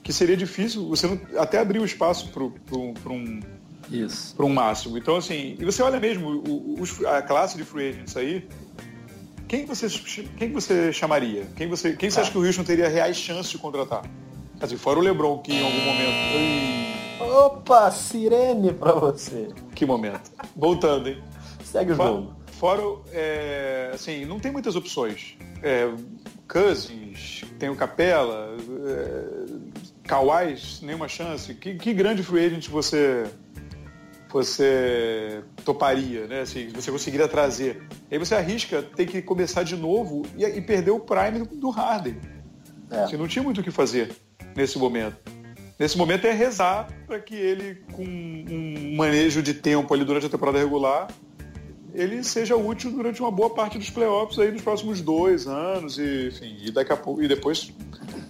que 0.04 0.12
seria 0.12 0.36
difícil 0.36 0.90
você 0.90 1.08
não, 1.08 1.20
até 1.38 1.60
abrir 1.60 1.80
o 1.80 1.86
espaço 1.86 2.30
para 2.30 2.44
um 2.44 3.40
para 4.36 4.46
um 4.46 4.50
máximo. 4.50 4.98
Então, 4.98 5.18
assim, 5.18 5.56
e 5.60 5.66
você 5.66 5.82
olha 5.82 6.00
mesmo 6.00 6.44
a 7.08 7.22
classe 7.22 7.58
de 7.58 7.64
free 7.64 7.90
agents 7.90 8.18
aí, 8.18 8.48
quem 9.52 9.66
você, 9.66 9.88
quem 10.38 10.54
você 10.54 10.94
chamaria? 10.94 11.46
Quem 11.58 11.68
você, 11.68 11.92
quem 11.92 12.10
você 12.10 12.20
ah. 12.20 12.22
acha 12.22 12.32
que 12.32 12.38
o 12.38 12.46
Houston 12.46 12.64
teria 12.64 12.88
reais 12.88 13.18
chances 13.18 13.52
de 13.52 13.58
contratar? 13.58 14.02
Assim, 14.62 14.78
fora 14.78 14.98
o 14.98 15.02
LeBron, 15.02 15.40
que 15.40 15.52
em 15.52 15.62
algum 15.62 15.82
momento... 15.82 17.20
Opa, 17.20 17.92
sirene 17.92 18.72
pra 18.74 18.94
você. 18.94 19.50
Que 19.76 19.86
momento. 19.86 20.32
Voltando, 20.56 21.10
hein? 21.10 21.22
Segue 21.66 21.92
o 21.92 21.96
fora, 21.98 22.10
jogo. 22.10 22.34
Fora, 22.54 22.82
é, 23.12 23.92
assim, 23.94 24.24
não 24.24 24.40
tem 24.40 24.54
muitas 24.54 24.78
opções. 24.78 25.36
É, 25.62 25.92
Cousins, 26.48 27.44
tem 27.60 27.68
o 27.68 27.76
Capela, 27.76 28.56
é, 28.88 30.08
Kawhi, 30.08 30.58
nenhuma 30.82 31.10
chance. 31.10 31.54
Que, 31.56 31.76
que 31.76 31.94
grande 31.94 32.24
free 32.24 32.46
agent 32.46 32.70
você 32.70 33.26
você 34.32 35.44
toparia, 35.64 36.28
né? 36.28 36.42
Assim, 36.42 36.70
você 36.70 36.92
conseguiria 36.92 37.28
trazer. 37.28 37.84
Aí 38.10 38.18
você 38.18 38.36
arrisca 38.36 38.82
ter 38.82 39.06
que 39.06 39.22
começar 39.22 39.64
de 39.64 39.76
novo 39.76 40.24
e, 40.38 40.46
e 40.46 40.62
perder 40.62 40.92
o 40.92 41.00
prime 41.00 41.46
do, 41.46 41.70
Harden. 41.70 42.18
É. 42.90 43.08
Você 43.08 43.18
não 43.18 43.28
tinha 43.28 43.44
muito 43.44 43.62
o 43.62 43.64
que 43.64 43.72
fazer 43.72 44.16
nesse 44.56 44.78
momento. 44.78 45.18
Nesse 45.78 45.98
momento 45.98 46.26
é 46.26 46.32
rezar 46.32 46.88
para 47.08 47.20
que 47.20 47.34
ele, 47.34 47.84
com 47.92 48.04
um 48.04 48.96
manejo 48.96 49.42
de 49.42 49.54
tempo 49.54 49.94
ali 49.94 50.06
durante 50.06 50.28
a 50.28 50.30
temporada 50.30 50.60
regular, 50.60 51.08
ele 51.94 52.24
seja 52.24 52.56
útil 52.56 52.92
durante 52.92 53.22
uma 53.22 53.32
boa 53.32 53.50
parte 53.50 53.78
dos 53.78 53.90
playoffs 53.90 54.38
aí 54.40 54.52
nos 54.52 54.62
próximos 54.62 55.02
dois 55.02 55.48
anos 55.48 55.98
e, 55.98 56.28
enfim, 56.28 56.56
e 56.62 56.72
daqui 56.72 56.94
a 56.94 56.98
pouco 56.98 57.22
e 57.22 57.28
depois 57.28 57.74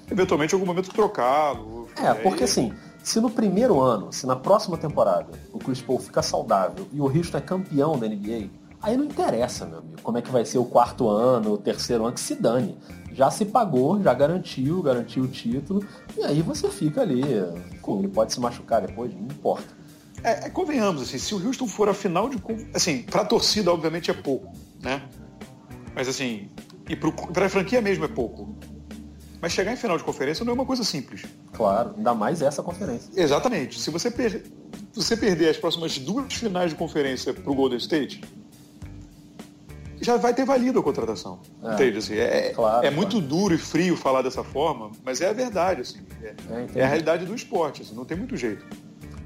eventualmente 0.10 0.54
em 0.54 0.56
algum 0.56 0.66
momento 0.66 0.90
trocá-lo. 0.92 1.90
É, 1.98 2.14
porque 2.14 2.46
assim, 2.46 2.74
se 3.04 3.20
no 3.20 3.30
primeiro 3.30 3.80
ano, 3.80 4.12
se 4.12 4.28
na 4.28 4.36
próxima 4.36 4.78
temporada, 4.78 5.28
o 5.52 5.60
Chris 5.60 5.82
Paul 5.82 6.00
fica 6.00 6.22
saudável 6.22 6.88
e 6.92 7.00
o 7.00 7.06
Houston 7.06 7.38
é 7.38 7.42
campeão 7.42 7.98
da 7.98 8.08
NBA, 8.08 8.50
aí 8.82 8.96
não 8.96 9.06
interessa, 9.06 9.66
meu 9.66 9.80
amigo, 9.80 10.02
como 10.02 10.18
é 10.18 10.22
que 10.22 10.32
vai 10.32 10.46
ser 10.46 10.58
o 10.58 10.66
quarto 10.66 11.08
ano, 11.08 11.54
o 11.54 11.58
terceiro 11.58 12.06
ano, 12.06 12.14
que 12.14 12.20
se 12.20 12.36
dane. 12.36 12.78
Já 13.14 13.30
se 13.30 13.44
pagou, 13.44 14.02
já 14.02 14.14
garantiu, 14.14 14.82
garantiu 14.82 15.24
o 15.24 15.28
título, 15.28 15.86
e 16.18 16.24
aí 16.24 16.42
você 16.42 16.70
fica 16.70 17.02
ali. 17.02 17.22
Ele 17.22 18.08
pode 18.08 18.32
se 18.32 18.40
machucar 18.40 18.82
depois, 18.82 19.14
não 19.14 19.24
importa. 19.24 19.68
É, 20.24 20.46
é, 20.46 20.50
convenhamos, 20.50 21.02
assim, 21.02 21.18
se 21.18 21.36
o 21.36 21.46
Houston 21.46 21.68
for 21.68 21.90
a 21.90 21.94
final 21.94 22.30
de. 22.30 22.42
Assim, 22.74 23.04
pra 23.04 23.26
torcida, 23.26 23.72
obviamente, 23.72 24.10
é 24.10 24.14
pouco, 24.14 24.54
né? 24.82 25.02
Mas 25.94 26.08
assim, 26.08 26.50
e 26.88 26.96
pro, 26.96 27.12
pra 27.12 27.50
franquia 27.50 27.82
mesmo 27.82 28.06
é 28.06 28.08
pouco. 28.08 28.56
Mas 29.42 29.52
chegar 29.52 29.74
em 29.74 29.76
final 29.76 29.98
de 29.98 30.04
conferência 30.04 30.46
não 30.46 30.52
é 30.52 30.54
uma 30.54 30.66
coisa 30.66 30.84
simples. 30.84 31.26
Claro, 31.52 31.96
ainda 31.98 32.14
mais 32.14 32.42
essa 32.42 32.62
conferência. 32.62 33.10
Exatamente. 33.16 33.80
Se 33.80 33.90
você, 33.90 34.12
per... 34.12 34.44
você 34.94 35.18
perder 35.18 35.50
as 35.50 35.58
próximas 35.58 35.98
duas 35.98 36.34
finais 36.34 36.70
de 36.70 36.76
conferência 36.76 37.34
para 37.34 37.52
o 37.52 37.56
Golden 37.56 37.80
State, 37.80 38.22
já 40.00 40.18
vai 40.18 40.34
ter 40.34 40.46
valido 40.46 40.80
a 40.80 40.84
contratação. 40.84 41.40
É, 41.64 41.74
entende? 41.74 41.98
Assim, 41.98 42.16
é, 42.16 42.52
claro, 42.54 42.86
é 42.86 42.92
muito 42.92 43.20
duro 43.20 43.54
e 43.54 43.58
frio 43.58 43.98
falar 43.98 44.22
dessa 44.22 44.44
forma, 44.44 44.92
mas 45.04 45.22
é 45.22 45.30
a 45.30 45.34
verdade. 45.34 45.82
Assim, 45.82 46.00
é, 46.22 46.36
é, 46.50 46.68
é 46.76 46.84
a 46.84 46.88
realidade 46.88 47.26
do 47.26 47.34
esporte, 47.34 47.82
assim, 47.82 47.96
não 47.96 48.06
tem 48.06 48.18
muito 48.18 48.38
jeito. 48.38 48.66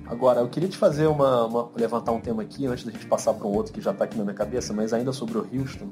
Agora, 0.05 0.41
eu 0.41 0.47
queria 0.47 0.69
te 0.69 0.77
fazer 0.77 1.07
uma, 1.07 1.45
uma 1.45 1.69
levantar 1.75 2.11
um 2.11 2.21
tema 2.21 2.43
aqui, 2.43 2.67
antes 2.67 2.83
da 2.83 2.91
gente 2.91 3.05
passar 3.07 3.33
para 3.33 3.47
um 3.47 3.51
outro 3.51 3.73
que 3.73 3.81
já 3.81 3.91
está 3.91 4.05
aqui 4.05 4.17
na 4.17 4.23
minha 4.23 4.35
cabeça, 4.35 4.71
mas 4.71 4.93
ainda 4.93 5.11
sobre 5.11 5.37
o 5.37 5.47
Houston. 5.51 5.89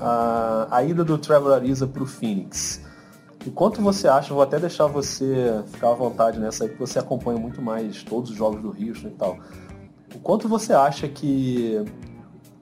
A, 0.00 0.68
a 0.70 0.82
ida 0.82 1.04
do 1.04 1.18
Trevor 1.18 1.52
Ariza 1.52 1.86
para 1.86 2.02
o 2.02 2.06
Phoenix. 2.06 2.80
E 3.44 3.50
quanto 3.50 3.82
você 3.82 4.06
acha, 4.06 4.32
vou 4.32 4.42
até 4.42 4.58
deixar 4.58 4.86
você 4.86 5.62
ficar 5.72 5.90
à 5.90 5.94
vontade 5.94 6.38
nessa 6.38 6.64
aí, 6.64 6.70
porque 6.70 6.86
você 6.86 6.98
acompanha 6.98 7.38
muito 7.38 7.60
mais 7.60 8.02
todos 8.04 8.30
os 8.30 8.36
jogos 8.36 8.62
do 8.62 8.68
Houston 8.68 9.08
e 9.08 9.12
tal. 9.12 9.38
O 10.14 10.18
quanto 10.20 10.48
você 10.48 10.72
acha 10.72 11.08
que 11.08 11.84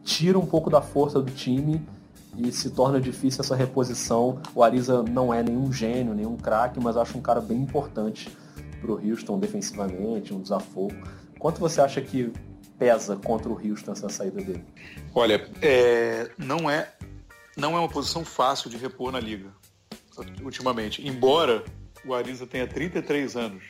tira 0.02 0.38
um 0.38 0.46
pouco 0.46 0.70
da 0.70 0.80
força 0.80 1.20
do 1.20 1.30
time 1.30 1.86
e 2.38 2.50
se 2.50 2.70
torna 2.70 2.98
difícil 2.98 3.42
essa 3.42 3.54
reposição? 3.54 4.40
O 4.54 4.62
Ariza 4.62 5.02
não 5.02 5.34
é 5.34 5.42
nenhum 5.42 5.70
gênio, 5.70 6.14
nenhum 6.14 6.36
craque, 6.36 6.80
mas 6.80 6.96
acho 6.96 7.18
um 7.18 7.20
cara 7.20 7.42
bem 7.42 7.58
importante 7.58 8.34
para 8.80 8.90
o 8.90 8.94
Houston 8.94 9.38
defensivamente, 9.38 10.32
um 10.32 10.40
desafogo. 10.40 10.94
Quanto 11.38 11.60
você 11.60 11.82
acha 11.82 12.00
que 12.00 12.32
pesa 12.78 13.16
contra 13.16 13.50
o 13.50 13.52
Houston 13.52 13.92
essa 13.92 14.08
saída 14.08 14.40
dele? 14.40 14.64
Olha, 15.14 15.46
é, 15.60 16.30
não 16.38 16.70
é 16.70 16.90
não 17.54 17.76
é 17.76 17.80
uma 17.80 17.88
posição 17.88 18.24
fácil 18.24 18.70
de 18.70 18.78
repor 18.78 19.12
na 19.12 19.20
liga 19.20 19.59
ultimamente. 20.42 21.06
Embora 21.06 21.64
o 22.04 22.14
Ariza 22.14 22.46
tenha 22.46 22.66
33 22.66 23.36
anos 23.36 23.62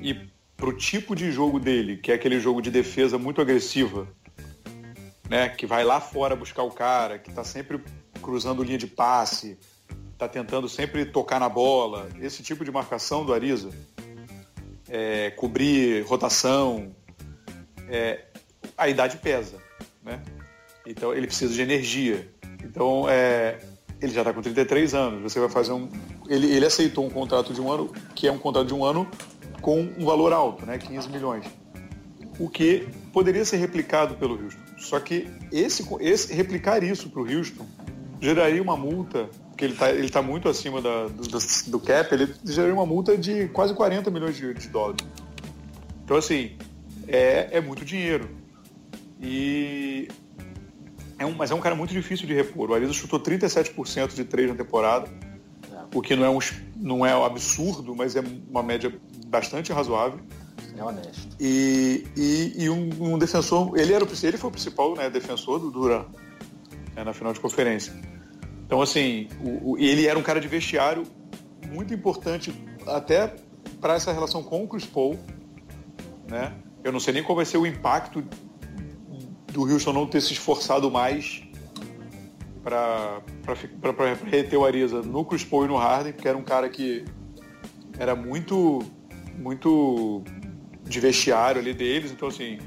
e 0.00 0.14
pro 0.56 0.72
tipo 0.72 1.14
de 1.14 1.30
jogo 1.30 1.60
dele, 1.60 1.96
que 1.96 2.10
é 2.10 2.14
aquele 2.14 2.40
jogo 2.40 2.62
de 2.62 2.70
defesa 2.70 3.18
muito 3.18 3.40
agressiva, 3.40 4.08
né, 5.28 5.48
que 5.48 5.66
vai 5.66 5.84
lá 5.84 6.00
fora 6.00 6.34
buscar 6.34 6.62
o 6.62 6.70
cara, 6.70 7.18
que 7.18 7.30
está 7.30 7.44
sempre 7.44 7.80
cruzando 8.22 8.62
linha 8.62 8.78
de 8.78 8.86
passe, 8.86 9.58
tá 10.16 10.26
tentando 10.26 10.68
sempre 10.68 11.04
tocar 11.04 11.38
na 11.38 11.48
bola, 11.48 12.08
esse 12.20 12.42
tipo 12.42 12.64
de 12.64 12.70
marcação 12.70 13.24
do 13.24 13.34
Ariza, 13.34 13.70
é, 14.88 15.30
cobrir 15.32 16.02
rotação, 16.06 16.94
é, 17.88 18.24
a 18.78 18.88
idade 18.88 19.18
pesa, 19.18 19.58
né? 20.02 20.22
Então 20.86 21.12
ele 21.12 21.26
precisa 21.26 21.52
de 21.52 21.60
energia. 21.60 22.30
Então 22.64 23.06
é, 23.08 23.58
ele 24.00 24.12
já 24.12 24.20
está 24.20 24.32
com 24.32 24.42
33 24.42 24.94
anos. 24.94 25.22
Você 25.22 25.40
vai 25.40 25.48
fazer 25.48 25.72
um, 25.72 25.88
ele, 26.28 26.50
ele 26.52 26.66
aceitou 26.66 27.04
um 27.04 27.10
contrato 27.10 27.52
de 27.52 27.60
um 27.60 27.70
ano 27.70 27.92
que 28.14 28.26
é 28.26 28.32
um 28.32 28.38
contrato 28.38 28.66
de 28.66 28.74
um 28.74 28.84
ano 28.84 29.08
com 29.60 29.80
um 29.80 30.04
valor 30.04 30.32
alto, 30.32 30.66
né? 30.66 30.78
15 30.78 31.08
milhões. 31.08 31.44
O 32.38 32.48
que 32.48 32.86
poderia 33.12 33.44
ser 33.44 33.56
replicado 33.56 34.16
pelo 34.16 34.34
Houston. 34.34 34.60
Só 34.78 35.00
que 35.00 35.28
esse, 35.50 35.86
esse 36.00 36.34
replicar 36.34 36.82
isso 36.82 37.08
para 37.08 37.22
o 37.22 37.24
Houston 37.24 37.66
geraria 38.20 38.62
uma 38.62 38.76
multa 38.76 39.28
porque 39.56 39.64
ele 39.64 39.72
está 39.72 39.90
ele 39.90 40.10
tá 40.10 40.20
muito 40.20 40.50
acima 40.50 40.82
da, 40.82 41.06
do, 41.06 41.22
do, 41.68 41.80
cap, 41.80 42.14
ele 42.14 42.30
geraria 42.44 42.74
uma 42.74 42.84
multa 42.84 43.16
de 43.16 43.48
quase 43.48 43.72
40 43.72 44.10
milhões 44.10 44.36
de, 44.36 44.52
de 44.52 44.68
dólares. 44.68 45.06
Então, 46.04 46.18
assim, 46.18 46.52
é, 47.08 47.48
é 47.52 47.60
muito 47.60 47.82
dinheiro. 47.82 48.28
E 49.18 50.08
é 51.18 51.24
um, 51.24 51.34
mas 51.34 51.50
é 51.50 51.54
um 51.54 51.60
cara 51.60 51.74
muito 51.74 51.92
difícil 51.92 52.26
de 52.26 52.34
repor. 52.34 52.70
O 52.70 52.74
Ariza 52.74 52.92
chutou 52.92 53.18
37% 53.18 54.14
de 54.14 54.24
três 54.24 54.48
na 54.48 54.54
temporada, 54.54 55.08
o 55.94 56.02
que 56.02 56.14
não 56.14 56.24
é, 56.24 56.30
um, 56.30 56.38
não 56.76 57.06
é 57.06 57.16
um 57.16 57.24
absurdo, 57.24 57.94
mas 57.94 58.16
é 58.16 58.22
uma 58.48 58.62
média 58.62 58.92
bastante 59.26 59.72
razoável. 59.72 60.20
É 60.76 60.82
honesto. 60.84 61.28
E, 61.40 62.04
e, 62.16 62.64
e 62.64 62.70
um, 62.70 63.14
um, 63.14 63.18
defensor, 63.18 63.72
ele, 63.78 63.94
era, 63.94 64.04
ele 64.04 64.36
foi 64.36 64.48
o 64.48 64.52
principal 64.52 64.94
né, 64.94 65.08
defensor 65.08 65.58
do 65.58 65.70
Duran 65.70 66.04
né, 66.94 67.02
na 67.02 67.14
final 67.14 67.32
de 67.32 67.40
conferência. 67.40 67.94
Então, 68.66 68.82
assim, 68.82 69.28
o, 69.40 69.72
o, 69.72 69.78
ele 69.78 70.06
era 70.06 70.18
um 70.18 70.22
cara 70.22 70.40
de 70.40 70.48
vestiário 70.48 71.04
muito 71.70 71.94
importante 71.94 72.52
até 72.86 73.34
para 73.80 73.94
essa 73.94 74.12
relação 74.12 74.42
com 74.42 74.64
o 74.64 74.68
Chris 74.68 74.84
Paul. 74.84 75.18
Né? 76.28 76.52
Eu 76.84 76.92
não 76.92 77.00
sei 77.00 77.14
nem 77.14 77.22
qual 77.22 77.36
vai 77.36 77.44
ser 77.44 77.56
o 77.56 77.66
impacto 77.66 78.22
do 79.56 79.72
Houston 79.72 79.94
não 79.94 80.06
ter 80.06 80.20
se 80.20 80.34
esforçado 80.34 80.90
mais 80.90 81.42
para 82.62 83.22
reter 84.30 84.58
o 84.58 84.66
Ariza 84.66 85.00
no 85.00 85.24
Chris 85.24 85.44
Paul 85.44 85.64
e 85.64 85.68
no 85.68 85.76
Harden, 85.76 86.12
porque 86.12 86.28
era 86.28 86.36
um 86.36 86.42
cara 86.42 86.68
que 86.68 87.06
era 87.98 88.14
muito 88.14 88.84
muito 89.38 90.22
de 90.84 91.00
vestiário 91.00 91.60
ali 91.60 91.72
deles, 91.72 92.12
então 92.12 92.28
assim, 92.28 92.58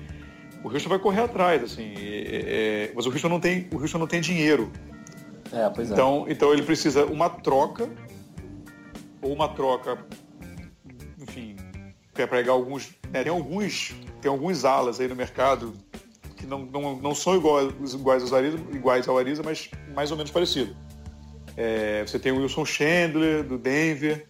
o 0.64 0.70
Houston 0.70 0.90
vai 0.90 1.00
correr 1.00 1.22
atrás, 1.22 1.64
assim, 1.64 1.94
é, 1.96 2.90
é, 2.90 2.92
mas 2.96 3.06
o 3.06 3.10
Houston 3.12 3.30
não 3.30 3.40
tem, 3.40 3.68
o 3.72 3.80
Houston 3.80 4.00
não 4.00 4.08
tem 4.08 4.20
dinheiro 4.20 4.72
é, 5.52 5.70
pois 5.70 5.92
é. 5.92 5.94
Então, 5.94 6.26
então 6.28 6.52
ele 6.52 6.64
precisa 6.64 7.06
uma 7.06 7.30
troca, 7.30 7.88
ou 9.22 9.34
uma 9.34 9.48
troca, 9.50 9.98
enfim, 11.20 11.56
para 12.14 12.28
pegar 12.28 12.54
alguns. 12.54 12.90
Né, 13.12 13.24
tem 13.24 13.32
alguns. 13.32 13.96
Tem 14.22 14.30
alguns 14.30 14.66
alas 14.66 15.00
aí 15.00 15.08
no 15.08 15.16
mercado 15.16 15.74
que 16.40 16.48
não, 16.48 16.60
não, 16.66 16.96
não 16.96 17.14
são 17.14 17.36
iguais, 17.36 17.94
iguais, 17.94 18.24
aos 18.24 18.34
Ariza, 18.34 18.58
iguais 18.72 19.08
ao 19.08 19.18
Ariza, 19.18 19.44
mas 19.44 19.70
mais 19.94 20.10
ou 20.10 20.18
menos 20.18 20.32
parecido. 20.32 20.76
É, 21.58 22.04
você 22.06 22.18
tem 22.18 22.32
o 22.32 22.42
Wilson 22.42 22.66
Chandler, 22.66 23.44
do 23.44 23.58
Denver, 23.58 24.26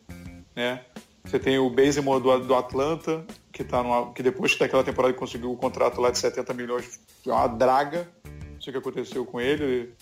né? 0.56 0.82
Você 1.24 1.38
tem 1.38 1.60
o 1.60 1.70
Bazemore 1.70 2.22
do, 2.22 2.40
do 2.40 2.56
Atlanta, 2.56 3.24
que, 3.54 3.64
tá 3.64 3.84
numa, 3.84 4.12
que 4.14 4.24
depois 4.24 4.58
daquela 4.58 4.84
temporada 4.84 5.14
conseguiu 5.14 5.52
o 5.52 5.58
contrato 5.58 6.02
lá 6.02 6.10
de 6.10 6.18
70 6.18 6.54
milhões, 6.56 7.00
é 7.26 7.32
uma 7.32 7.48
draga. 7.48 8.10
Não 8.26 8.60
sei 8.60 8.72
o 8.72 8.74
que 8.74 8.80
aconteceu 8.80 9.24
com 9.24 9.40
ele. 9.40 9.94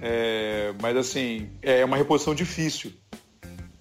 É, 0.00 0.72
mas 0.80 0.96
assim, 0.96 1.50
é 1.60 1.84
uma 1.84 1.98
reposição 1.98 2.34
difícil. 2.34 2.92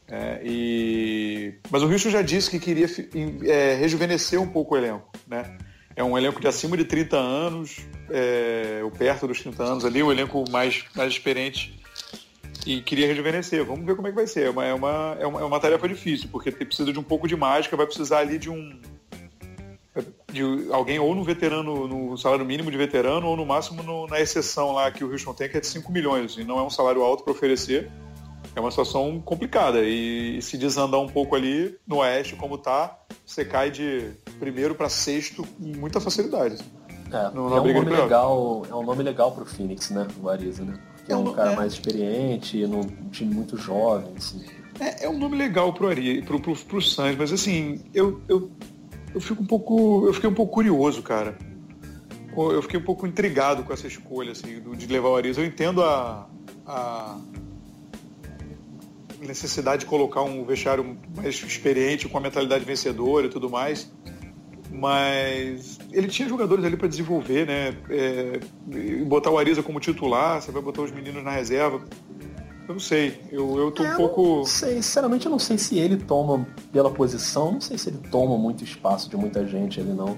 É, 0.08 0.41
e... 0.43 1.56
Mas 1.71 1.82
o 1.82 1.89
Houston 1.89 2.10
já 2.10 2.21
disse 2.21 2.49
que 2.52 2.60
queria 2.60 2.88
é, 3.45 3.76
rejuvenescer 3.76 4.39
um 4.39 4.47
pouco 4.47 4.76
o 4.76 4.78
elenco. 4.78 5.10
Né? 5.26 5.58
É 5.95 6.03
um 6.03 6.17
elenco 6.17 6.41
de 6.41 6.47
acima 6.47 6.75
de 6.75 6.86
30 6.86 7.17
anos, 7.17 7.77
é, 8.10 8.82
ou 8.84 8.91
perto 8.91 9.27
dos 9.27 9.39
30 9.41 9.63
anos 9.63 9.86
ali, 9.86 10.01
um 10.01 10.12
elenco 10.12 10.43
mais, 10.49 10.84
mais 10.95 11.12
experiente 11.12 11.79
e 12.65 12.82
queria 12.82 13.08
rejuvenescer. 13.08 13.63
Vamos 13.65 13.86
ver 13.86 13.95
como 13.95 14.08
é 14.08 14.12
que 14.12 14.15
vai 14.15 14.27
ser. 14.27 14.47
É 14.47 14.49
uma, 14.49 14.65
é 14.65 14.73
uma, 14.73 15.17
é 15.19 15.27
uma, 15.27 15.41
é 15.41 15.43
uma 15.43 15.60
tarefa 15.60 15.88
difícil, 15.88 16.29
porque 16.32 16.51
precisa 16.51 16.91
de 16.91 16.99
um 16.99 17.03
pouco 17.03 17.27
de 17.27 17.36
mágica, 17.36 17.77
vai 17.77 17.86
precisar 17.86 18.19
ali 18.19 18.38
de 18.38 18.49
um, 18.49 18.79
de 20.32 20.41
alguém 20.71 20.97
ou 20.97 21.13
no 21.13 21.23
veterano, 21.23 21.88
no 21.88 22.17
salário 22.17 22.45
mínimo 22.45 22.71
de 22.71 22.77
veterano, 22.77 23.27
ou 23.27 23.38
no 23.38 23.45
máximo 23.45 23.84
no, 23.84 24.08
na 24.08 24.19
exceção 24.19 24.71
lá 24.71 24.91
que 24.91 25.03
o 25.03 25.12
Houston 25.12 25.34
tem, 25.34 25.47
que 25.47 25.58
é 25.58 25.60
de 25.60 25.67
5 25.67 25.91
milhões, 25.91 26.38
e 26.38 26.43
não 26.43 26.58
é 26.58 26.63
um 26.63 26.69
salário 26.69 27.03
alto 27.03 27.23
para 27.23 27.34
oferecer. 27.34 27.89
É 28.56 28.60
uma 28.60 28.70
situação 28.70 29.22
complicada. 29.24 29.82
E, 29.82 30.38
e, 30.38 30.42
se 30.42 30.58
desandar 30.58 31.00
um 31.00 31.08
pouco 31.08 31.36
ali 31.36 31.78
no 31.88 31.98
oeste, 31.98 32.36
como 32.36 32.58
tá, 32.58 33.00
você 33.26 33.44
cai 33.44 33.72
de 33.72 34.12
primeiro 34.39 34.76
para 34.76 34.89
sexto 34.89 35.44
com 35.44 35.66
muita 35.80 36.00
facilidade. 36.00 36.63
É, 37.12 37.30
no, 37.34 37.56
é, 37.56 37.62
um 37.62 37.74
nome 37.74 37.89
legal, 37.89 38.63
é 38.70 38.76
um 38.76 38.84
nome 38.84 39.04
legal 39.04 39.32
pro 39.32 39.46
Phoenix, 39.46 39.89
né? 39.89 40.08
O 40.22 40.30
Ariza, 40.30 40.63
né? 40.63 40.80
Porque 40.98 41.12
é, 41.12 41.16
é 41.16 41.18
um, 41.18 41.34
cara 41.34 41.54
é... 41.54 41.56
mais 41.56 41.74
experiente, 41.74 42.66
num 42.66 42.84
time 43.12 43.34
muito 43.34 43.58
jovem, 43.58 44.13
assim. 44.18 44.44
É, 44.80 45.06
é 45.06 45.10
um 45.10 45.18
nome 45.18 45.38
legal 45.38 45.74
pro 45.74 45.88
Ari, 45.88 46.22
pro, 46.24 46.39
pro, 46.39 46.56
pro 46.56 46.82
Suns, 46.82 47.16
mas 47.16 47.32
assim, 47.32 47.82
eu, 47.94 48.22
eu 48.28 48.50
eu 49.13 49.22
fico 49.22 49.44
um 49.44 49.46
pouco, 49.46 50.08
eu 50.08 50.13
fiquei 50.13 50.30
um 50.30 50.34
pouco 50.34 50.52
curioso, 50.54 51.02
cara. 51.04 51.38
Eu 52.36 52.62
fiquei 52.63 52.80
um 52.80 52.84
pouco 52.84 53.06
intrigado 53.06 53.63
com 53.63 53.72
essa 53.72 53.86
escolha, 53.86 54.32
assim, 54.32 54.60
de 54.76 54.88
levar 54.88 55.10
o 55.10 55.16
Arias. 55.16 55.38
Eu 55.38 55.46
entendo 55.46 55.84
a, 55.84 56.28
a 56.66 57.20
necessidade 59.28 59.82
de 59.82 59.86
colocar 59.86 60.22
um 60.22 60.44
vestiário 60.46 60.98
mais 61.16 61.36
experiente, 61.36 62.08
com 62.08 62.18
a 62.18 62.22
mentalidade 62.22 62.64
vencedora 62.64 63.28
e 63.28 63.30
tudo 63.30 63.50
mais, 63.50 63.92
mas 64.72 65.78
ele 65.92 66.08
tinha 66.08 66.28
jogadores 66.28 66.66
ali 66.66 66.76
para 66.76 66.88
desenvolver, 66.88 67.46
né? 67.46 67.78
É, 67.90 68.40
botar 69.06 69.30
o 69.30 69.38
Ariza 69.38 69.62
como 69.62 69.80
titular, 69.80 70.42
você 70.42 70.52
vai 70.52 70.62
botar 70.62 70.82
os 70.82 70.92
meninos 70.92 71.24
na 71.24 71.32
reserva. 71.32 71.82
Eu 72.68 72.74
não 72.74 72.80
sei, 72.80 73.20
eu, 73.32 73.58
eu 73.58 73.72
tô 73.72 73.84
um 73.84 73.96
pouco. 73.96 74.38
Não 74.38 74.46
sei, 74.46 74.76
sinceramente 74.76 75.26
eu 75.26 75.32
não 75.32 75.40
sei 75.40 75.58
se 75.58 75.78
ele 75.78 75.98
toma 75.98 76.48
pela 76.72 76.90
posição, 76.90 77.52
não 77.52 77.62
sei 77.62 77.78
se 77.78 77.90
ele 77.90 78.00
toma 78.10 78.38
muito 78.38 78.64
espaço 78.64 79.10
de 79.10 79.18
muita 79.18 79.46
gente 79.46 79.80
ele 79.80 79.94
não. 79.94 80.18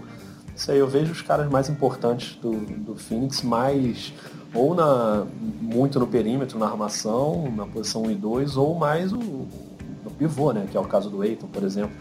Isso 0.56 0.72
aí 0.72 0.80
eu 0.80 0.88
vejo 0.88 1.12
os 1.12 1.22
caras 1.22 1.50
mais 1.50 1.70
importantes 1.70 2.36
do, 2.36 2.52
do 2.52 2.96
Phoenix 2.96 3.42
mais 3.42 4.14
ou 4.54 4.74
na 4.74 5.26
muito 5.62 6.00
no 6.00 6.08
perímetro, 6.08 6.58
na 6.58 6.66
armação, 6.66 7.52
na 7.56 7.66
posição 7.66 8.04
1 8.04 8.12
e 8.12 8.16
2, 8.16 8.58
ou 8.58 8.76
mais 8.76 9.12
o, 9.12 9.18
no 9.18 10.12
pivô, 10.18 10.54
né? 10.54 10.66
Que 10.72 10.78
é 10.78 10.80
o 10.80 10.86
caso 10.86 11.10
do 11.10 11.24
Eiton, 11.24 11.48
por 11.48 11.64
exemplo. 11.64 11.92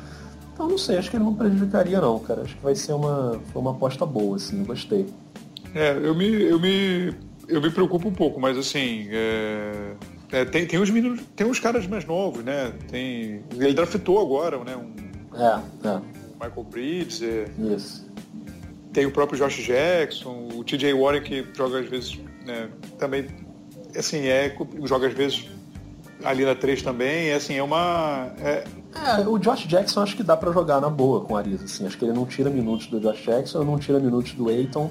Então 0.53 0.69
não 0.69 0.79
sei, 0.79 0.99
acho 0.99 1.11
que 1.11 1.17
ele 1.17 1.25
não 1.25 1.35
prejudicaria 1.35 2.01
não, 2.01 2.19
cara. 2.21 2.43
Acho 2.43 2.55
que 2.55 2.62
vai 2.62 2.77
ser 2.77 2.93
uma, 2.93 3.40
foi 3.53 3.61
uma 3.61 3.73
aposta 3.73 4.07
boa, 4.07 4.37
assim, 4.37 4.62
gostei. 4.62 5.07
É, 5.75 5.99
eu 6.01 6.14
me, 6.14 6.27
eu 6.27 6.61
me, 6.61 7.12
eu 7.49 7.61
me 7.61 7.71
preocupo 7.71 8.09
um 8.09 8.12
pouco, 8.12 8.40
mas 8.40 8.57
assim, 8.57 9.09
é 9.11 9.95
é, 10.35 10.45
tem, 10.45 10.67
tem 10.67 10.81
os 10.81 10.90
meninos, 10.90 11.21
tem 11.37 11.47
uns 11.47 11.61
caras 11.61 11.87
mais 11.87 12.05
novos, 12.05 12.43
né? 12.43 12.73
Tem, 12.90 13.45
ele 13.53 13.73
draftou 13.73 14.21
agora, 14.21 14.59
né? 14.64 14.77
Um, 14.77 14.93
é, 15.38 15.88
é. 15.88 16.01
Michael 16.43 16.64
Bridges. 16.64 17.23
É, 17.23 17.47
Isso. 17.57 18.04
Tem 18.94 19.04
o 19.04 19.11
próprio 19.11 19.38
Josh 19.38 19.57
Jackson, 19.57 20.48
o 20.54 20.64
TJ 20.64 20.94
Warren 20.94 21.22
que 21.22 21.44
joga 21.52 21.80
às 21.80 21.88
vezes, 21.88 22.18
né? 22.46 22.70
Também, 22.98 23.26
assim, 23.96 24.26
é, 24.26 24.57
joga 24.85 25.09
às 25.09 25.12
vezes 25.12 25.50
ali 26.24 26.44
na 26.44 26.54
3 26.54 26.80
também, 26.83 27.28
é 27.28 27.35
assim, 27.35 27.54
é 27.54 27.62
uma. 27.62 28.33
É... 28.38 28.64
é... 28.94 29.28
o 29.28 29.38
Josh 29.38 29.66
Jackson 29.66 30.00
acho 30.00 30.16
que 30.16 30.22
dá 30.22 30.37
para 30.37 30.52
jogar 30.52 30.80
na 30.80 30.88
boa 30.88 31.22
com 31.22 31.35
o 31.35 31.37
Ariza, 31.37 31.64
assim, 31.64 31.87
acho 31.87 31.98
que 31.98 32.04
ele 32.04 32.12
não 32.12 32.24
tira 32.24 32.48
minutos 32.48 32.87
do 32.87 33.00
Josh 33.00 33.22
Jackson, 33.22 33.64
não 33.64 33.78
tira 33.78 33.98
minutos 33.98 34.33
do 34.33 34.48
Aiton. 34.48 34.90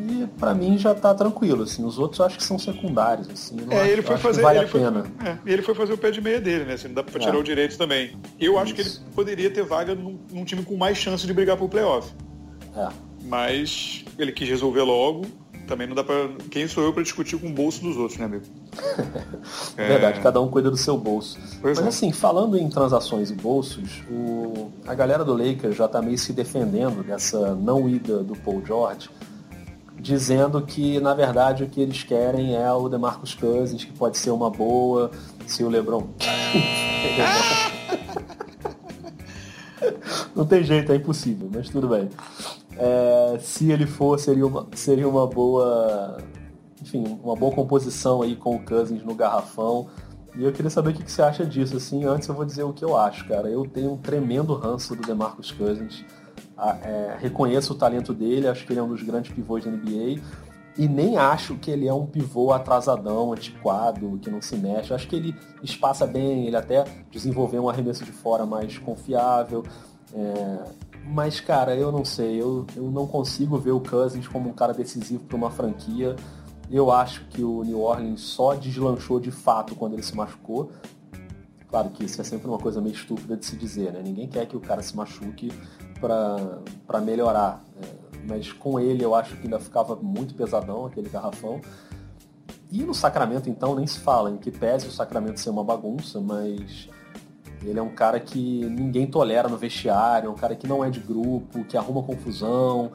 E 0.00 0.28
para 0.38 0.54
mim 0.54 0.78
já 0.78 0.94
tá 0.94 1.12
tranquilo, 1.12 1.64
assim. 1.64 1.84
Os 1.84 1.98
outros 1.98 2.20
acho 2.20 2.36
que 2.36 2.44
são 2.44 2.56
secundários, 2.56 3.28
assim. 3.28 3.56
é, 3.68 3.80
acho, 3.80 3.90
ele 3.90 4.02
foi 4.02 4.16
fazer, 4.16 4.42
vale 4.42 4.60
ele 4.60 4.68
foi, 4.68 4.80
é, 4.80 5.38
ele 5.44 5.62
foi 5.62 5.74
fazer 5.74 5.92
o 5.92 5.98
pé 5.98 6.12
de 6.12 6.20
meia 6.20 6.40
dele, 6.40 6.64
né? 6.64 6.74
Assim, 6.74 6.86
não 6.86 6.94
dá 6.94 7.02
pra 7.02 7.18
tirar 7.18 7.34
é. 7.34 7.38
o 7.38 7.42
direito 7.42 7.76
também. 7.76 8.16
Eu 8.38 8.52
Isso. 8.52 8.62
acho 8.62 8.74
que 8.74 8.80
ele 8.82 8.90
poderia 9.12 9.50
ter 9.50 9.64
vaga 9.64 9.96
num, 9.96 10.16
num, 10.30 10.44
time 10.44 10.62
com 10.62 10.76
mais 10.76 10.98
chance 10.98 11.26
de 11.26 11.34
brigar 11.34 11.56
pro 11.56 11.68
playoff. 11.68 12.12
É. 12.76 13.07
Mas 13.24 14.04
ele 14.18 14.32
quis 14.32 14.48
resolver 14.48 14.82
logo. 14.82 15.26
Também 15.66 15.86
não 15.86 15.94
dá 15.94 16.02
pra. 16.02 16.30
Quem 16.50 16.66
sou 16.66 16.82
eu 16.82 16.92
para 16.94 17.02
discutir 17.02 17.38
com 17.38 17.48
o 17.48 17.52
bolso 17.52 17.82
dos 17.82 17.96
outros, 17.96 18.18
né, 18.18 18.24
amigo? 18.24 18.44
é... 19.76 19.86
Verdade, 19.88 20.20
cada 20.20 20.40
um 20.40 20.48
cuida 20.48 20.70
do 20.70 20.78
seu 20.78 20.96
bolso. 20.96 21.38
Pois 21.60 21.76
Mas 21.76 21.86
é. 21.86 21.88
assim, 21.90 22.10
falando 22.10 22.56
em 22.56 22.70
transações 22.70 23.30
e 23.30 23.34
bolsos, 23.34 24.02
o... 24.10 24.70
a 24.86 24.94
galera 24.94 25.24
do 25.24 25.34
Lakers 25.34 25.76
já 25.76 25.86
tá 25.86 26.00
meio 26.00 26.16
se 26.16 26.32
defendendo 26.32 27.04
dessa 27.04 27.54
não 27.54 27.86
ida 27.88 28.22
do 28.22 28.34
Paul 28.34 28.64
George 28.64 29.10
dizendo 30.00 30.62
que 30.62 31.00
na 31.00 31.12
verdade 31.12 31.64
o 31.64 31.68
que 31.68 31.80
eles 31.80 32.04
querem 32.04 32.54
é 32.54 32.72
o 32.72 32.88
DeMarcus 32.88 33.34
Cousins, 33.34 33.84
que 33.84 33.92
pode 33.92 34.16
ser 34.16 34.30
uma 34.30 34.48
boa 34.48 35.10
se 35.44 35.64
o 35.64 35.68
LeBron. 35.68 36.06
Não 40.34 40.46
tem 40.46 40.62
jeito, 40.64 40.92
é 40.92 40.96
impossível, 40.96 41.48
mas 41.52 41.68
tudo 41.68 41.88
bem. 41.88 42.08
É, 42.78 43.38
se 43.40 43.70
ele 43.70 43.86
for, 43.86 44.18
seria 44.18 44.46
uma, 44.46 44.66
seria 44.74 45.08
uma 45.08 45.26
boa. 45.26 46.18
Enfim, 46.80 47.18
uma 47.22 47.34
boa 47.34 47.52
composição 47.52 48.22
aí 48.22 48.36
com 48.36 48.54
o 48.54 48.64
Cousins 48.64 49.04
no 49.04 49.14
garrafão. 49.14 49.88
E 50.36 50.44
eu 50.44 50.52
queria 50.52 50.70
saber 50.70 50.90
o 50.90 50.94
que 50.94 51.10
você 51.10 51.20
acha 51.20 51.44
disso. 51.44 51.76
Assim, 51.76 52.04
antes 52.04 52.28
eu 52.28 52.34
vou 52.34 52.44
dizer 52.44 52.62
o 52.62 52.72
que 52.72 52.84
eu 52.84 52.96
acho, 52.96 53.26
cara. 53.26 53.48
Eu 53.48 53.66
tenho 53.66 53.92
um 53.92 53.96
tremendo 53.96 54.54
ranço 54.54 54.94
do 54.94 55.02
DeMarcus 55.02 55.50
Cousins. 55.50 56.04
É, 56.82 57.16
reconheço 57.18 57.72
o 57.72 57.76
talento 57.76 58.12
dele, 58.14 58.48
acho 58.48 58.66
que 58.66 58.72
ele 58.72 58.80
é 58.80 58.82
um 58.82 58.88
dos 58.88 59.02
grandes 59.02 59.32
pivôs 59.32 59.64
da 59.64 59.70
NBA. 59.70 60.20
E 60.76 60.86
nem 60.86 61.16
acho 61.16 61.56
que 61.56 61.72
ele 61.72 61.88
é 61.88 61.92
um 61.92 62.06
pivô 62.06 62.52
atrasadão, 62.52 63.32
antiquado, 63.32 64.16
que 64.22 64.30
não 64.30 64.40
se 64.40 64.56
mexe. 64.56 64.94
Acho 64.94 65.08
que 65.08 65.16
ele 65.16 65.34
espaça 65.60 66.06
bem, 66.06 66.46
ele 66.46 66.56
até 66.56 66.84
desenvolveu 67.10 67.64
um 67.64 67.68
arremesso 67.68 68.04
de 68.04 68.12
fora 68.12 68.46
mais 68.46 68.78
confiável. 68.78 69.64
É... 70.14 70.87
Mas, 71.10 71.40
cara, 71.40 71.74
eu 71.74 71.90
não 71.90 72.04
sei. 72.04 72.40
Eu, 72.40 72.66
eu 72.76 72.90
não 72.90 73.06
consigo 73.06 73.56
ver 73.56 73.70
o 73.70 73.80
Cousins 73.80 74.28
como 74.28 74.50
um 74.50 74.52
cara 74.52 74.74
decisivo 74.74 75.24
para 75.24 75.36
uma 75.36 75.50
franquia. 75.50 76.14
Eu 76.70 76.92
acho 76.92 77.24
que 77.28 77.42
o 77.42 77.62
New 77.64 77.80
Orleans 77.80 78.20
só 78.20 78.54
deslanchou 78.54 79.18
de 79.18 79.30
fato 79.30 79.74
quando 79.74 79.94
ele 79.94 80.02
se 80.02 80.14
machucou. 80.14 80.70
Claro 81.68 81.88
que 81.90 82.04
isso 82.04 82.20
é 82.20 82.24
sempre 82.24 82.46
uma 82.46 82.58
coisa 82.58 82.80
meio 82.80 82.94
estúpida 82.94 83.36
de 83.36 83.46
se 83.46 83.56
dizer, 83.56 83.92
né? 83.92 84.02
Ninguém 84.02 84.28
quer 84.28 84.46
que 84.46 84.56
o 84.56 84.60
cara 84.60 84.82
se 84.82 84.94
machuque 84.94 85.50
para 85.98 87.00
melhorar. 87.00 87.64
É, 87.82 87.86
mas 88.28 88.52
com 88.52 88.78
ele 88.78 89.02
eu 89.02 89.14
acho 89.14 89.34
que 89.36 89.44
ainda 89.44 89.58
ficava 89.58 89.96
muito 89.96 90.34
pesadão 90.34 90.84
aquele 90.84 91.08
garrafão. 91.08 91.60
E 92.70 92.82
no 92.82 92.92
Sacramento, 92.92 93.48
então, 93.48 93.74
nem 93.74 93.86
se 93.86 93.98
fala, 93.98 94.30
em 94.30 94.36
que 94.36 94.50
pese 94.50 94.86
o 94.88 94.90
Sacramento 94.90 95.40
ser 95.40 95.48
uma 95.48 95.64
bagunça, 95.64 96.20
mas 96.20 96.90
ele 97.62 97.78
é 97.78 97.82
um 97.82 97.90
cara 97.90 98.20
que 98.20 98.64
ninguém 98.66 99.06
tolera 99.06 99.48
no 99.48 99.56
vestiário, 99.56 100.28
é 100.28 100.30
um 100.30 100.34
cara 100.34 100.54
que 100.54 100.66
não 100.66 100.84
é 100.84 100.90
de 100.90 101.00
grupo, 101.00 101.64
que 101.64 101.76
arruma 101.76 102.02
confusão, 102.02 102.92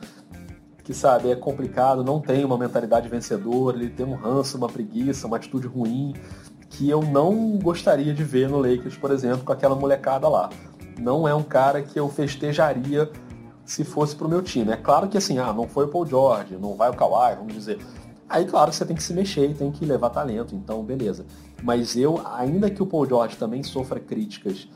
que 0.83 0.93
sabe, 0.93 1.31
é 1.31 1.35
complicado, 1.35 2.03
não 2.03 2.19
tem 2.19 2.43
uma 2.43 2.57
mentalidade 2.57 3.07
vencedora, 3.07 3.77
ele 3.77 3.89
tem 3.89 4.05
um 4.05 4.15
ranço, 4.15 4.57
uma 4.57 4.67
preguiça, 4.67 5.27
uma 5.27 5.37
atitude 5.37 5.67
ruim, 5.67 6.13
que 6.69 6.89
eu 6.89 7.01
não 7.01 7.57
gostaria 7.57 8.13
de 8.13 8.23
ver 8.23 8.49
no 8.49 8.57
Lakers, 8.57 8.97
por 8.97 9.11
exemplo, 9.11 9.45
com 9.45 9.51
aquela 9.53 9.75
molecada 9.75 10.27
lá. 10.27 10.49
Não 10.99 11.27
é 11.27 11.33
um 11.33 11.43
cara 11.43 11.81
que 11.81 11.99
eu 11.99 12.09
festejaria 12.09 13.09
se 13.65 13.83
fosse 13.83 14.15
pro 14.15 14.27
meu 14.27 14.41
time. 14.41 14.71
É 14.71 14.77
claro 14.77 15.07
que 15.07 15.17
assim, 15.17 15.37
ah, 15.37 15.53
não 15.53 15.67
foi 15.67 15.85
o 15.85 15.87
Paul 15.87 16.05
George, 16.05 16.57
não 16.59 16.75
vai 16.75 16.89
o 16.89 16.93
Kawhi, 16.93 17.35
vamos 17.35 17.53
dizer. 17.53 17.79
Aí, 18.27 18.45
claro, 18.45 18.73
você 18.73 18.85
tem 18.85 18.95
que 18.95 19.03
se 19.03 19.13
mexer 19.13 19.49
e 19.49 19.53
tem 19.53 19.71
que 19.71 19.85
levar 19.85 20.09
talento, 20.09 20.55
então 20.55 20.83
beleza. 20.83 21.25
Mas 21.63 21.95
eu, 21.95 22.21
ainda 22.27 22.69
que 22.69 22.83
o 22.83 22.85
Paul 22.85 23.07
George 23.07 23.37
também 23.37 23.63
sofra 23.63 23.97
críticas 23.97 24.67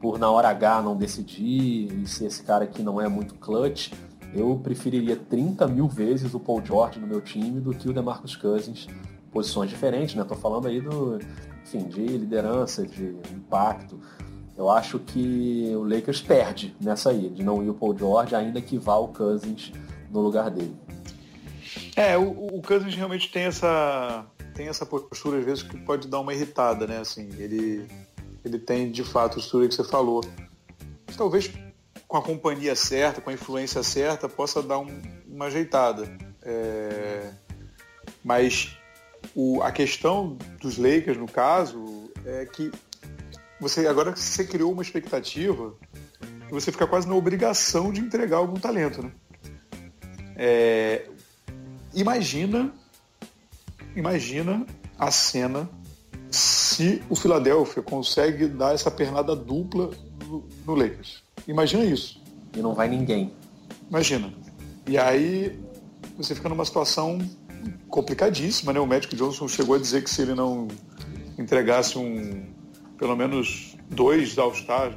por 0.00 0.18
na 0.18 0.30
hora 0.30 0.48
H 0.48 0.80
não 0.80 0.96
decidir 0.96 1.92
e 1.92 2.06
ser 2.06 2.24
esse 2.26 2.42
cara 2.42 2.66
que 2.66 2.82
não 2.82 2.98
é 2.98 3.06
muito 3.06 3.34
clutch, 3.34 3.92
eu 4.34 4.58
preferiria 4.62 5.16
30 5.16 5.68
mil 5.68 5.86
vezes 5.86 6.32
o 6.32 6.40
Paul 6.40 6.64
George 6.64 6.98
no 6.98 7.06
meu 7.06 7.20
time 7.20 7.60
do 7.60 7.74
que 7.74 7.88
o 7.88 7.92
DeMarcus 7.92 8.36
Cousins. 8.36 8.86
Posições 9.30 9.68
diferentes, 9.68 10.14
né? 10.14 10.24
Tô 10.24 10.34
falando 10.34 10.66
aí 10.66 10.80
do, 10.80 11.18
enfim, 11.62 11.86
de 11.86 12.00
liderança, 12.00 12.86
de 12.86 13.14
impacto. 13.32 14.00
Eu 14.56 14.70
acho 14.70 14.98
que 14.98 15.72
o 15.74 15.82
Lakers 15.84 16.22
perde 16.22 16.74
nessa 16.80 17.10
aí, 17.10 17.28
de 17.28 17.44
não 17.44 17.62
ir 17.62 17.68
o 17.68 17.74
Paul 17.74 17.96
George, 17.96 18.34
ainda 18.34 18.62
que 18.62 18.78
vá 18.78 18.96
o 18.96 19.08
Cousins 19.08 19.72
no 20.10 20.20
lugar 20.20 20.50
dele. 20.50 20.74
É, 21.94 22.16
o, 22.16 22.30
o 22.30 22.62
Cousins 22.62 22.94
realmente 22.94 23.30
tem 23.30 23.44
essa, 23.44 24.26
tem 24.60 24.68
essa 24.68 24.84
postura, 24.84 25.38
às 25.38 25.44
vezes, 25.46 25.62
que 25.62 25.74
pode 25.78 26.06
dar 26.06 26.20
uma 26.20 26.34
irritada, 26.34 26.86
né? 26.86 26.98
Assim, 26.98 27.30
ele, 27.38 27.88
ele 28.44 28.58
tem, 28.58 28.90
de 28.90 29.02
fato, 29.02 29.32
a 29.32 29.34
postura 29.36 29.66
que 29.66 29.74
você 29.74 29.82
falou. 29.82 30.22
Mas, 31.06 31.16
talvez 31.16 31.50
com 32.06 32.18
a 32.18 32.22
companhia 32.22 32.76
certa, 32.76 33.22
com 33.22 33.30
a 33.30 33.32
influência 33.32 33.82
certa, 33.82 34.28
possa 34.28 34.62
dar 34.62 34.78
um, 34.78 35.00
uma 35.26 35.46
ajeitada. 35.46 36.14
É... 36.42 37.30
Mas 38.22 38.76
o, 39.34 39.62
a 39.62 39.72
questão 39.72 40.36
dos 40.60 40.76
Lakers, 40.76 41.16
no 41.16 41.26
caso, 41.26 42.10
é 42.26 42.44
que 42.44 42.70
você 43.58 43.86
agora 43.86 44.14
você 44.14 44.44
criou 44.44 44.72
uma 44.72 44.82
expectativa 44.82 45.74
você 46.50 46.72
fica 46.72 46.86
quase 46.86 47.06
na 47.06 47.14
obrigação 47.14 47.92
de 47.92 48.00
entregar 48.00 48.38
algum 48.38 48.58
talento, 48.58 49.04
né? 49.04 49.12
É, 50.34 51.06
imagina, 51.94 52.74
imagina 53.94 54.66
a 54.98 55.10
cena 55.10 55.68
se 56.30 57.02
o 57.08 57.16
Philadelphia 57.16 57.82
consegue 57.82 58.46
dar 58.46 58.74
essa 58.74 58.90
pernada 58.90 59.34
dupla 59.34 59.90
no, 60.26 60.44
no 60.66 60.74
Lakers. 60.74 61.22
Imagina 61.46 61.84
isso. 61.84 62.20
E 62.54 62.60
não 62.60 62.74
vai 62.74 62.88
ninguém. 62.88 63.32
Imagina. 63.88 64.32
E 64.86 64.96
aí 64.96 65.58
você 66.16 66.34
fica 66.34 66.48
numa 66.48 66.64
situação 66.64 67.18
complicadíssima, 67.88 68.72
né? 68.72 68.80
O 68.80 68.86
médico 68.86 69.16
Johnson 69.16 69.48
chegou 69.48 69.74
a 69.74 69.78
dizer 69.78 70.02
que 70.04 70.10
se 70.10 70.22
ele 70.22 70.34
não 70.34 70.68
entregasse 71.38 71.98
um 71.98 72.46
pelo 72.98 73.16
menos 73.16 73.76
dois 73.88 74.38
All-Stars, 74.38 74.94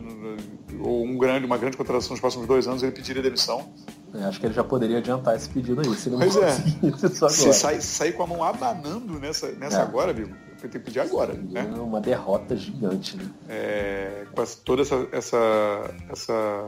ou 0.82 1.06
um 1.06 1.18
grande, 1.18 1.46
uma 1.46 1.58
grande 1.58 1.78
contratação 1.78 2.12
nos 2.12 2.20
próximos 2.20 2.46
dois 2.46 2.68
anos, 2.68 2.84
ele 2.84 2.92
pediria 2.92 3.22
demissão. 3.22 3.74
Eu 4.14 4.28
acho 4.28 4.40
que 4.40 4.46
ele 4.46 4.54
já 4.54 4.64
poderia 4.64 5.00
adiantar 5.00 5.36
esse 5.36 5.50
pedido 5.50 5.82
aí, 5.82 5.96
se 5.96 6.10
ele 6.10 6.18
pois 6.18 6.36
não 6.36 6.44
é. 6.44 7.30
Se 7.30 7.54
sair, 7.54 7.82
sair 7.82 8.14
com 8.14 8.24
a 8.24 8.28
mão 8.28 8.44
abanando 8.44 9.20
nessa, 9.20 9.52
nessa 9.54 9.80
é. 9.80 9.82
agora, 9.82 10.12
amigo, 10.12 10.36
tem 10.62 10.70
que 10.70 10.80
pedir 10.80 11.00
agora. 11.00 11.34
Né? 11.34 11.62
É 11.76 11.80
uma 11.80 12.00
derrota 12.00 12.56
gigante, 12.56 13.18
né? 13.18 13.26
É, 13.50 14.26
com 14.34 14.44
toda 14.64 14.84
essa, 14.84 15.08
essa, 15.12 15.96
essa, 16.10 16.68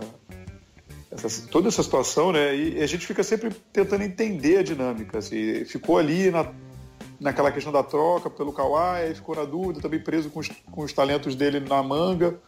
essa, 1.12 1.48
toda 1.52 1.68
essa 1.68 1.84
situação, 1.84 2.32
né? 2.32 2.56
E 2.56 2.82
a 2.82 2.88
gente 2.88 3.06
fica 3.06 3.24
sempre 3.24 3.52
tentando 3.72 4.04
entender 4.04 4.58
a 4.58 4.64
dinâmica. 4.64 5.20
Assim, 5.20 5.64
ficou 5.66 6.00
ali 6.00 6.32
na 6.32 6.52
naquela 7.20 7.52
questão 7.52 7.72
da 7.72 7.84
troca 7.84 8.30
pelo 8.30 8.54
Kawhi, 8.54 9.16
ficou 9.16 9.36
na 9.36 9.46
dúvida, 9.46 9.82
também 9.82 10.00
preso 10.00 10.30
com 10.30 10.40
os, 10.40 10.50
com 10.50 10.84
os 10.84 10.94
talentos 10.94 11.36
dele 11.36 11.60
na 11.60 11.82
manga. 11.82 12.40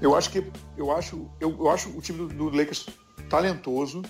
Eu 0.00 0.16
acho 0.16 0.30
que 0.30 0.44
eu 0.76 0.90
acho, 0.90 1.30
eu, 1.38 1.50
eu 1.58 1.70
acho 1.70 1.90
o 1.90 2.00
time 2.00 2.18
do, 2.18 2.28
do, 2.28 2.56
Lakers 2.56 2.86
talentoso, 3.30 4.02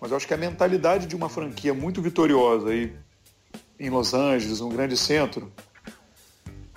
mas 0.00 0.10
eu 0.10 0.16
acho 0.16 0.26
que 0.26 0.32
a 0.32 0.38
mentalidade 0.38 1.06
de 1.06 1.14
uma 1.14 1.28
franquia 1.28 1.74
muito 1.74 2.00
vitoriosa 2.00 2.70
aí 2.70 2.96
em 3.78 3.90
Los 3.90 4.14
Angeles, 4.14 4.62
um 4.62 4.70
grande 4.70 4.96
centro, 4.96 5.52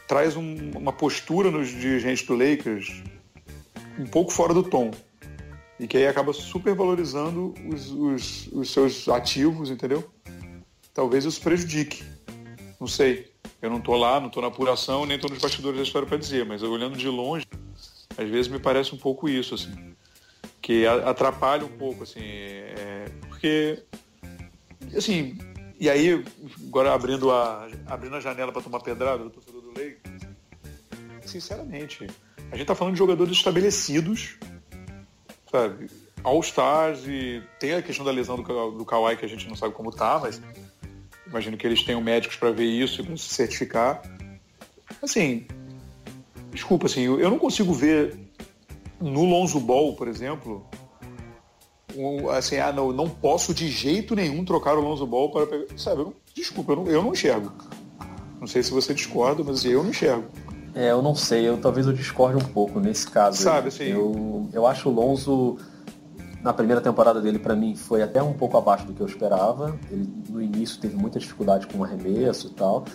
traz 0.07 0.35
um, 0.35 0.71
uma 0.71 0.91
postura 0.91 1.49
nos 1.49 1.69
dirigentes 1.69 2.25
do 2.25 2.35
Lakers 2.35 3.03
um 3.97 4.05
pouco 4.05 4.31
fora 4.31 4.53
do 4.53 4.63
tom. 4.63 4.91
E 5.79 5.87
que 5.87 5.95
aí 5.95 6.07
acaba 6.07 6.33
supervalorizando 6.33 7.53
os, 7.71 7.91
os, 7.91 8.47
os 8.47 8.73
seus 8.73 9.07
ativos, 9.07 9.69
entendeu? 9.69 10.09
talvez 10.97 11.25
isso 11.25 11.39
prejudique. 11.39 12.03
Não 12.79 12.87
sei. 12.87 13.31
Eu 13.61 13.69
não 13.69 13.77
estou 13.77 13.95
lá, 13.95 14.19
não 14.19 14.27
estou 14.27 14.41
na 14.41 14.47
apuração, 14.47 15.05
nem 15.05 15.15
estou 15.15 15.29
nos 15.29 15.39
bastidores 15.39 15.77
da 15.77 15.83
história 15.83 16.07
para 16.07 16.17
dizer, 16.17 16.43
mas 16.43 16.63
olhando 16.63 16.97
de 16.97 17.07
longe, 17.07 17.45
às 18.17 18.27
vezes 18.27 18.47
me 18.47 18.57
parece 18.57 18.95
um 18.95 18.97
pouco 18.97 19.29
isso, 19.29 19.53
assim. 19.53 19.71
Que 20.61 20.85
atrapalha 20.85 21.65
um 21.65 21.77
pouco, 21.77 22.03
assim. 22.03 22.23
É, 22.23 23.05
porque, 23.27 23.83
assim, 24.95 25.37
e 25.79 25.89
aí, 25.89 26.23
agora 26.67 26.93
abrindo 26.93 27.31
a, 27.31 27.67
abrindo 27.85 28.15
a 28.15 28.19
janela 28.19 28.51
para 28.51 28.61
tomar 28.61 28.79
pedrada 28.81 29.23
do 29.23 29.29
torcedor 29.29 29.61
do 29.61 29.77
Lei, 29.77 29.97
sinceramente, 31.25 32.07
a 32.37 32.55
gente 32.55 32.61
está 32.61 32.75
falando 32.75 32.93
de 32.93 32.99
jogadores 32.99 33.37
estabelecidos, 33.37 34.37
sabe? 35.51 35.89
All-Stars 36.23 37.07
e 37.07 37.41
tem 37.59 37.73
a 37.73 37.81
questão 37.81 38.05
da 38.05 38.11
lesão 38.11 38.35
do, 38.35 38.71
do 38.71 38.85
Kawhi 38.85 39.15
que 39.15 39.25
a 39.25 39.29
gente 39.29 39.47
não 39.47 39.55
sabe 39.55 39.73
como 39.73 39.91
tá, 39.91 40.19
mas 40.19 40.41
Imagino 41.29 41.57
que 41.57 41.67
eles 41.67 41.83
tenham 41.83 42.01
médicos 42.01 42.37
para 42.37 42.51
ver 42.51 42.65
isso 42.65 43.01
e 43.01 43.03
para 43.05 43.17
se 43.17 43.33
certificar. 43.33 44.01
Assim, 45.01 45.45
desculpa, 46.51 46.85
assim, 46.85 47.03
eu 47.03 47.29
não 47.29 47.37
consigo 47.37 47.73
ver 47.73 48.17
no 48.99 49.25
Lonzo 49.25 49.59
Ball, 49.59 49.93
por 49.93 50.07
exemplo, 50.07 50.65
um, 51.95 52.29
assim, 52.29 52.57
ah, 52.57 52.71
não, 52.71 52.91
não 52.91 53.09
posso 53.09 53.53
de 53.53 53.67
jeito 53.69 54.15
nenhum 54.15 54.43
trocar 54.45 54.77
o 54.77 54.81
Lonzo 54.81 55.05
Ball 55.05 55.31
para 55.31 55.47
pegar. 55.47 55.65
Sabe, 55.77 56.01
eu 56.01 56.05
não, 56.05 56.13
desculpa, 56.33 56.71
eu 56.71 56.75
não, 56.75 56.87
eu 56.87 57.03
não 57.03 57.11
enxergo. 57.13 57.51
Não 58.39 58.47
sei 58.47 58.61
se 58.61 58.71
você 58.71 58.93
discorda, 58.93 59.43
mas 59.43 59.65
eu 59.65 59.83
não 59.83 59.89
enxergo. 59.89 60.25
É, 60.75 60.91
eu 60.91 61.01
não 61.01 61.15
sei, 61.15 61.47
eu 61.47 61.57
talvez 61.57 61.87
eu 61.87 61.93
discorde 61.93 62.37
um 62.37 62.47
pouco 62.47 62.79
nesse 62.79 63.09
caso. 63.09 63.41
Sabe, 63.41 63.69
assim. 63.69 63.85
Eu, 63.85 64.47
eu 64.53 64.67
acho 64.67 64.89
o 64.89 64.93
Lonzo 64.93 65.57
na 66.43 66.53
primeira 66.53 66.79
temporada 66.79 67.19
dele, 67.19 67.39
para 67.39 67.55
mim, 67.55 67.75
foi 67.75 68.03
até 68.03 68.21
um 68.21 68.33
pouco 68.33 68.57
abaixo 68.57 68.85
do 68.85 68.93
que 68.93 69.01
eu 69.01 69.07
esperava. 69.07 69.77
Ele, 69.89 70.07
no 70.29 70.41
início, 70.41 70.79
teve 70.79 70.95
muita 70.95 71.19
dificuldade 71.19 71.65
com 71.65 71.79
o 71.79 71.83
arremesso 71.83 72.47
e 72.47 72.49
tal. 72.51 72.85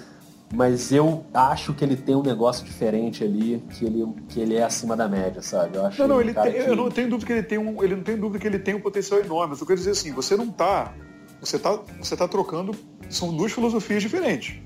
Mas 0.52 0.92
eu 0.92 1.24
acho 1.32 1.72
que 1.72 1.82
ele 1.82 1.96
tem 1.96 2.14
um 2.14 2.22
negócio 2.22 2.62
diferente 2.62 3.24
ali, 3.24 3.64
que 3.70 3.86
ele, 3.86 4.06
que 4.28 4.38
ele 4.38 4.56
é 4.56 4.62
acima 4.62 4.94
da 4.94 5.08
média, 5.08 5.40
sabe? 5.40 5.78
Eu 5.78 5.86
acho 5.86 5.98
não, 6.02 6.08
não, 6.08 6.20
ele 6.20 6.34
tem, 6.34 6.52
que... 6.52 6.58
eu 6.58 6.76
não 6.76 6.90
tenho 6.90 7.08
dúvida 7.08 7.26
que 7.26 7.32
ele 7.32 7.42
tem 7.42 7.58
um, 7.58 7.82
ele 7.82 7.96
não 7.96 8.02
tem 8.02 8.18
dúvida 8.18 8.38
que 8.38 8.46
ele 8.46 8.58
tem 8.58 8.74
um 8.74 8.80
potencial 8.80 9.18
enorme. 9.20 9.54
Eu 9.54 9.56
só 9.58 9.64
quero 9.64 9.78
dizer 9.78 9.92
assim, 9.92 10.12
você 10.12 10.36
não 10.36 10.48
tá, 10.50 10.92
você 11.40 11.58
tá, 11.58 11.78
você 11.98 12.14
tá 12.14 12.28
trocando, 12.28 12.74
são 13.08 13.34
duas 13.34 13.50
filosofias 13.50 14.02
diferentes, 14.02 14.60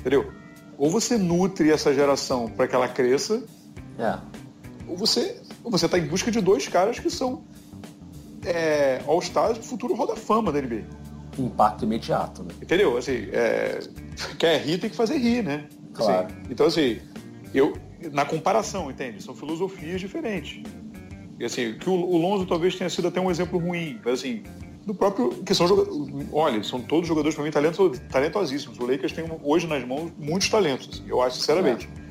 entendeu? 0.00 0.32
Ou 0.76 0.90
você 0.90 1.16
nutre 1.16 1.70
essa 1.70 1.94
geração 1.94 2.48
para 2.48 2.66
que 2.66 2.74
ela 2.74 2.88
cresça, 2.88 3.44
é. 3.96 4.18
ou 4.88 4.96
você, 4.96 5.40
ou 5.62 5.70
você 5.70 5.88
tá 5.88 5.96
em 5.96 6.08
busca 6.08 6.28
de 6.28 6.40
dois 6.40 6.66
caras 6.66 6.98
que 6.98 7.08
são 7.08 7.44
é, 8.44 9.00
All-Stars 9.06 9.58
do 9.58 9.64
futuro 9.64 9.94
Roda 9.94 10.16
Fama 10.16 10.50
da 10.50 10.60
NBA. 10.60 11.03
Impacto 11.38 11.84
imediato, 11.84 12.42
né? 12.42 12.50
Entendeu? 12.62 12.96
Assim, 12.96 13.28
é, 13.32 13.80
quer 14.38 14.60
rir, 14.60 14.78
tem 14.78 14.90
que 14.90 14.96
fazer 14.96 15.18
rir, 15.18 15.42
né? 15.42 15.66
Claro. 15.92 16.26
Assim, 16.26 16.36
então, 16.50 16.66
assim, 16.66 16.98
eu, 17.52 17.76
na 18.12 18.24
comparação, 18.24 18.90
entende? 18.90 19.22
São 19.22 19.34
filosofias 19.34 20.00
diferentes. 20.00 20.62
E 21.38 21.44
assim, 21.44 21.74
que 21.74 21.88
o, 21.88 21.92
o 21.92 22.16
Lonzo 22.16 22.46
talvez 22.46 22.76
tenha 22.76 22.88
sido 22.88 23.08
até 23.08 23.20
um 23.20 23.30
exemplo 23.30 23.58
ruim, 23.58 24.00
mas 24.04 24.20
assim, 24.20 24.42
do 24.86 24.94
próprio. 24.94 25.30
que 25.42 25.54
são 25.54 25.66
jogadores. 25.66 26.28
Olha, 26.32 26.62
são 26.62 26.80
todos 26.80 27.08
jogadores 27.08 27.34
para 27.34 27.44
mim 27.44 27.50
talentos, 27.50 27.98
talentosíssimos. 28.10 28.78
O 28.78 28.86
Lakers 28.86 29.12
tem 29.12 29.24
hoje 29.42 29.66
nas 29.66 29.84
mãos 29.84 30.12
muitos 30.18 30.48
talentos, 30.48 30.88
assim, 30.92 31.04
eu 31.08 31.22
acho, 31.22 31.36
sinceramente. 31.36 31.88
É. 31.96 32.04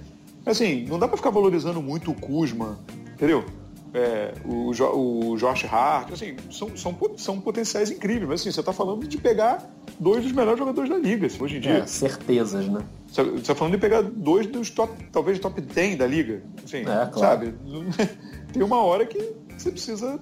Mas 0.46 0.58
assim, 0.60 0.86
não 0.86 1.00
dá 1.00 1.08
para 1.08 1.18
ficar 1.18 1.30
valorizando 1.30 1.82
muito 1.82 2.12
o 2.12 2.14
Kuzma, 2.14 2.80
entendeu? 3.14 3.46
É, 3.94 4.34
o, 4.44 4.72
o 4.72 5.38
Josh 5.38 5.66
Hart, 5.66 6.12
assim, 6.12 6.36
são, 6.50 6.76
são, 6.76 6.98
são 7.16 7.40
potenciais 7.40 7.92
incríveis, 7.92 8.28
mas 8.28 8.42
assim, 8.42 8.52
você 8.52 8.60
está 8.60 8.74
falando 8.74 9.08
de 9.08 9.18
pegar 9.20 9.72
dois 10.00 10.24
dos 10.24 10.32
melhores 10.32 10.58
jogadores 10.58 10.90
da 10.90 10.98
liga, 10.98 11.28
assim, 11.28 11.44
hoje 11.44 11.58
em 11.58 11.60
dia. 11.60 11.78
É, 11.78 11.86
certezas, 11.86 12.68
né? 12.68 12.84
Você 13.08 13.22
está 13.22 13.54
falando 13.54 13.74
de 13.74 13.80
pegar 13.80 14.02
dois 14.02 14.48
dos 14.48 14.72
top, 14.72 14.92
talvez 15.12 15.38
top 15.38 15.62
10 15.62 15.98
da 15.98 16.08
liga. 16.08 16.42
Assim, 16.64 16.80
é, 16.80 16.84
claro. 16.84 17.20
sabe? 17.20 17.54
Tem 18.52 18.64
uma 18.64 18.82
hora 18.84 19.06
que 19.06 19.36
você 19.56 19.72
precisa 19.72 20.20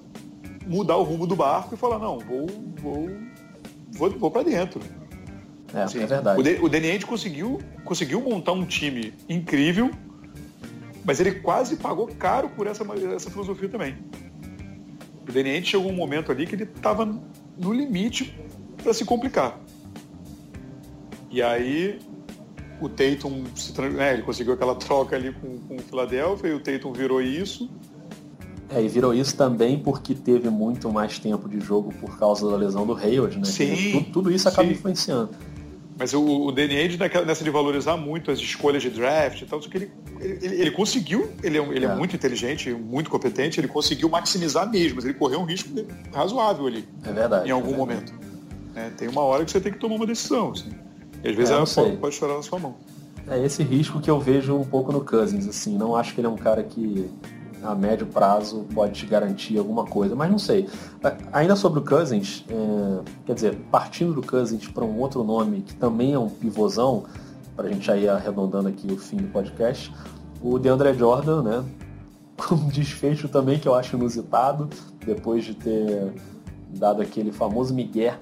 mudar 0.66 0.96
o 0.96 1.02
rumo 1.02 1.26
do 1.26 1.34
barco 1.34 1.74
e 1.74 1.78
falar, 1.78 1.98
não, 1.98 2.18
vou, 2.18 2.46
vou, 2.76 3.10
vou, 3.90 4.10
vou 4.10 4.30
para 4.30 4.42
dentro. 4.42 4.80
É, 5.74 5.82
assim, 5.82 6.02
é 6.02 6.06
verdade. 6.06 6.40
O, 6.60 6.66
o 6.66 7.06
conseguiu, 7.06 7.58
conseguiu 7.84 8.20
montar 8.20 8.52
um 8.52 8.66
time 8.66 9.14
incrível, 9.28 9.90
mas 11.04 11.20
ele 11.20 11.32
quase 11.32 11.76
pagou 11.76 12.06
caro 12.06 12.48
por 12.50 12.66
essa, 12.66 12.84
essa 13.14 13.30
filosofia 13.30 13.68
também. 13.68 13.96
O 15.28 15.32
Deniente 15.32 15.70
chegou 15.70 15.90
um 15.90 15.94
momento 15.94 16.30
ali 16.30 16.46
que 16.46 16.54
ele 16.54 16.64
estava 16.64 17.04
no 17.04 17.72
limite 17.72 18.36
para 18.82 18.92
se 18.92 19.04
complicar. 19.04 19.58
E 21.30 21.40
aí 21.40 21.98
o 22.80 22.88
Tatum 22.88 23.44
se, 23.54 23.80
né, 23.80 24.14
ele 24.14 24.22
conseguiu 24.22 24.54
aquela 24.54 24.74
troca 24.74 25.16
ali 25.16 25.32
com, 25.32 25.58
com 25.58 25.76
o 25.76 25.78
Philadelphia 25.78 26.48
e 26.48 26.54
o 26.54 26.60
Tatum 26.60 26.92
virou 26.92 27.22
isso 27.22 27.70
é, 28.74 28.82
e 28.82 28.88
virou 28.88 29.12
isso 29.12 29.36
também 29.36 29.78
porque 29.78 30.14
teve 30.14 30.48
muito 30.48 30.90
mais 30.90 31.18
tempo 31.18 31.46
de 31.46 31.60
jogo 31.60 31.92
por 32.00 32.18
causa 32.18 32.50
da 32.50 32.56
lesão 32.56 32.86
do 32.86 32.96
Hayward, 32.96 33.38
né? 33.38 33.44
Sim, 33.44 33.92
tudo, 33.92 34.12
tudo, 34.12 34.32
isso 34.32 34.48
acaba 34.48 34.66
sim. 34.66 34.74
influenciando. 34.74 35.30
Mas 35.98 36.14
o, 36.14 36.46
o 36.46 36.52
Danny 36.52 36.76
Ainge, 36.76 36.98
nessa 37.26 37.44
de 37.44 37.50
valorizar 37.50 37.96
muito 37.96 38.30
as 38.30 38.38
escolhas 38.38 38.82
de 38.82 38.90
draft 38.90 39.42
e 39.42 39.46
tal, 39.46 39.60
que 39.60 39.76
ele, 39.76 39.90
ele, 40.20 40.60
ele 40.62 40.70
conseguiu, 40.70 41.30
ele, 41.42 41.58
é, 41.58 41.62
ele 41.62 41.86
é. 41.86 41.88
é. 41.88 41.94
muito 41.94 42.16
inteligente, 42.16 42.72
muito 42.72 43.10
competente, 43.10 43.60
ele 43.60 43.68
conseguiu 43.68 44.08
maximizar 44.08 44.70
mesmo, 44.70 44.96
mas 44.96 45.04
ele 45.04 45.14
correu 45.14 45.40
um 45.40 45.44
risco 45.44 45.68
razoável 46.12 46.66
ali. 46.66 46.88
É 47.04 47.12
verdade. 47.12 47.48
Em 47.48 47.52
algum 47.52 47.74
é 47.74 47.76
momento. 47.76 48.12
É, 48.74 48.88
tem 48.90 49.08
uma 49.08 49.22
hora 49.22 49.44
que 49.44 49.50
você 49.50 49.60
tem 49.60 49.72
que 49.72 49.78
tomar 49.78 49.96
uma 49.96 50.06
decisão. 50.06 50.52
Assim. 50.52 50.72
E 51.22 51.28
às 51.28 51.36
vezes 51.36 51.50
é, 51.50 51.54
ela 51.54 51.66
pode, 51.66 51.96
pode 51.98 52.14
estourar 52.14 52.36
na 52.36 52.42
sua 52.42 52.58
mão. 52.58 52.74
É 53.28 53.44
esse 53.44 53.62
risco 53.62 54.00
que 54.00 54.10
eu 54.10 54.18
vejo 54.18 54.56
um 54.56 54.64
pouco 54.64 54.90
no 54.90 55.04
Cousins, 55.04 55.46
assim. 55.46 55.76
Não 55.76 55.94
acho 55.94 56.14
que 56.14 56.20
ele 56.20 56.26
é 56.26 56.30
um 56.30 56.36
cara 56.36 56.62
que 56.62 57.08
a 57.62 57.74
médio 57.74 58.06
prazo 58.06 58.66
pode 58.74 58.92
te 58.92 59.06
garantir 59.06 59.58
alguma 59.58 59.84
coisa, 59.84 60.14
mas 60.14 60.30
não 60.30 60.38
sei. 60.38 60.68
Ainda 61.32 61.56
sobre 61.56 61.78
o 61.78 61.84
Cousins, 61.84 62.44
é, 62.48 63.00
quer 63.26 63.34
dizer, 63.34 63.54
partindo 63.70 64.12
do 64.14 64.26
Cousins 64.26 64.66
para 64.68 64.84
um 64.84 64.98
outro 64.98 65.22
nome 65.22 65.62
que 65.62 65.74
também 65.74 66.12
é 66.12 66.18
um 66.18 66.28
pivôzão, 66.28 67.04
para 67.54 67.68
a 67.68 67.70
gente 67.70 67.90
ir 67.90 68.08
arredondando 68.08 68.68
aqui 68.68 68.90
o 68.90 68.98
fim 68.98 69.16
do 69.16 69.28
podcast, 69.28 69.94
o 70.42 70.58
DeAndre 70.58 70.94
Jordan, 70.94 71.42
né? 71.42 71.64
Com 72.36 72.54
um 72.56 72.68
desfecho 72.68 73.28
também 73.28 73.58
que 73.58 73.68
eu 73.68 73.74
acho 73.74 73.96
inusitado, 73.96 74.68
depois 75.04 75.44
de 75.44 75.54
ter 75.54 76.12
dado 76.68 77.02
aquele 77.02 77.30
famoso 77.30 77.74
migué 77.74 78.18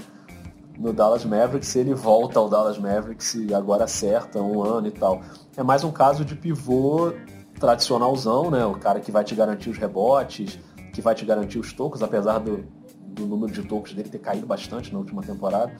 no 0.79 0.92
Dallas 0.92 1.24
Mavericks, 1.24 1.76
ele 1.76 1.94
volta 1.94 2.38
ao 2.38 2.48
Dallas 2.48 2.79
Mavericks 2.79 3.35
e 3.35 3.53
agora 3.53 3.85
acerta 3.85 4.40
um 4.40 4.62
ano 4.62 4.88
e 4.88 4.90
tal. 4.90 5.20
É 5.57 5.62
mais 5.62 5.85
um 5.85 5.92
caso 5.92 6.24
de 6.24 6.35
pivô 6.35 7.12
tradicionalzão, 7.60 8.50
né? 8.50 8.64
O 8.64 8.74
cara 8.74 8.98
que 8.98 9.12
vai 9.12 9.22
te 9.22 9.34
garantir 9.34 9.68
os 9.70 9.76
rebotes, 9.76 10.58
que 10.92 11.00
vai 11.00 11.14
te 11.14 11.24
garantir 11.24 11.58
os 11.58 11.72
tocos, 11.72 12.02
apesar 12.02 12.38
do, 12.38 12.64
do 13.06 13.26
número 13.26 13.52
de 13.52 13.62
tocos 13.62 13.92
dele 13.92 14.08
ter 14.08 14.18
caído 14.18 14.46
bastante 14.46 14.92
na 14.92 14.98
última 14.98 15.22
temporada. 15.22 15.72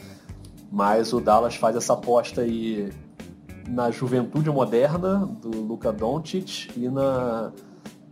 Mas 0.71 1.13
o 1.13 1.21
Dallas 1.21 1.57
faz 1.57 1.75
essa 1.75 1.95
aposta 1.95 2.43
aí 2.43 2.93
na 3.69 3.91
juventude 3.91 4.51
moderna 4.51 5.27
do 5.41 5.51
Luka 5.51 5.91
Doncic 5.93 6.71
e 6.77 6.89
na 6.89 7.53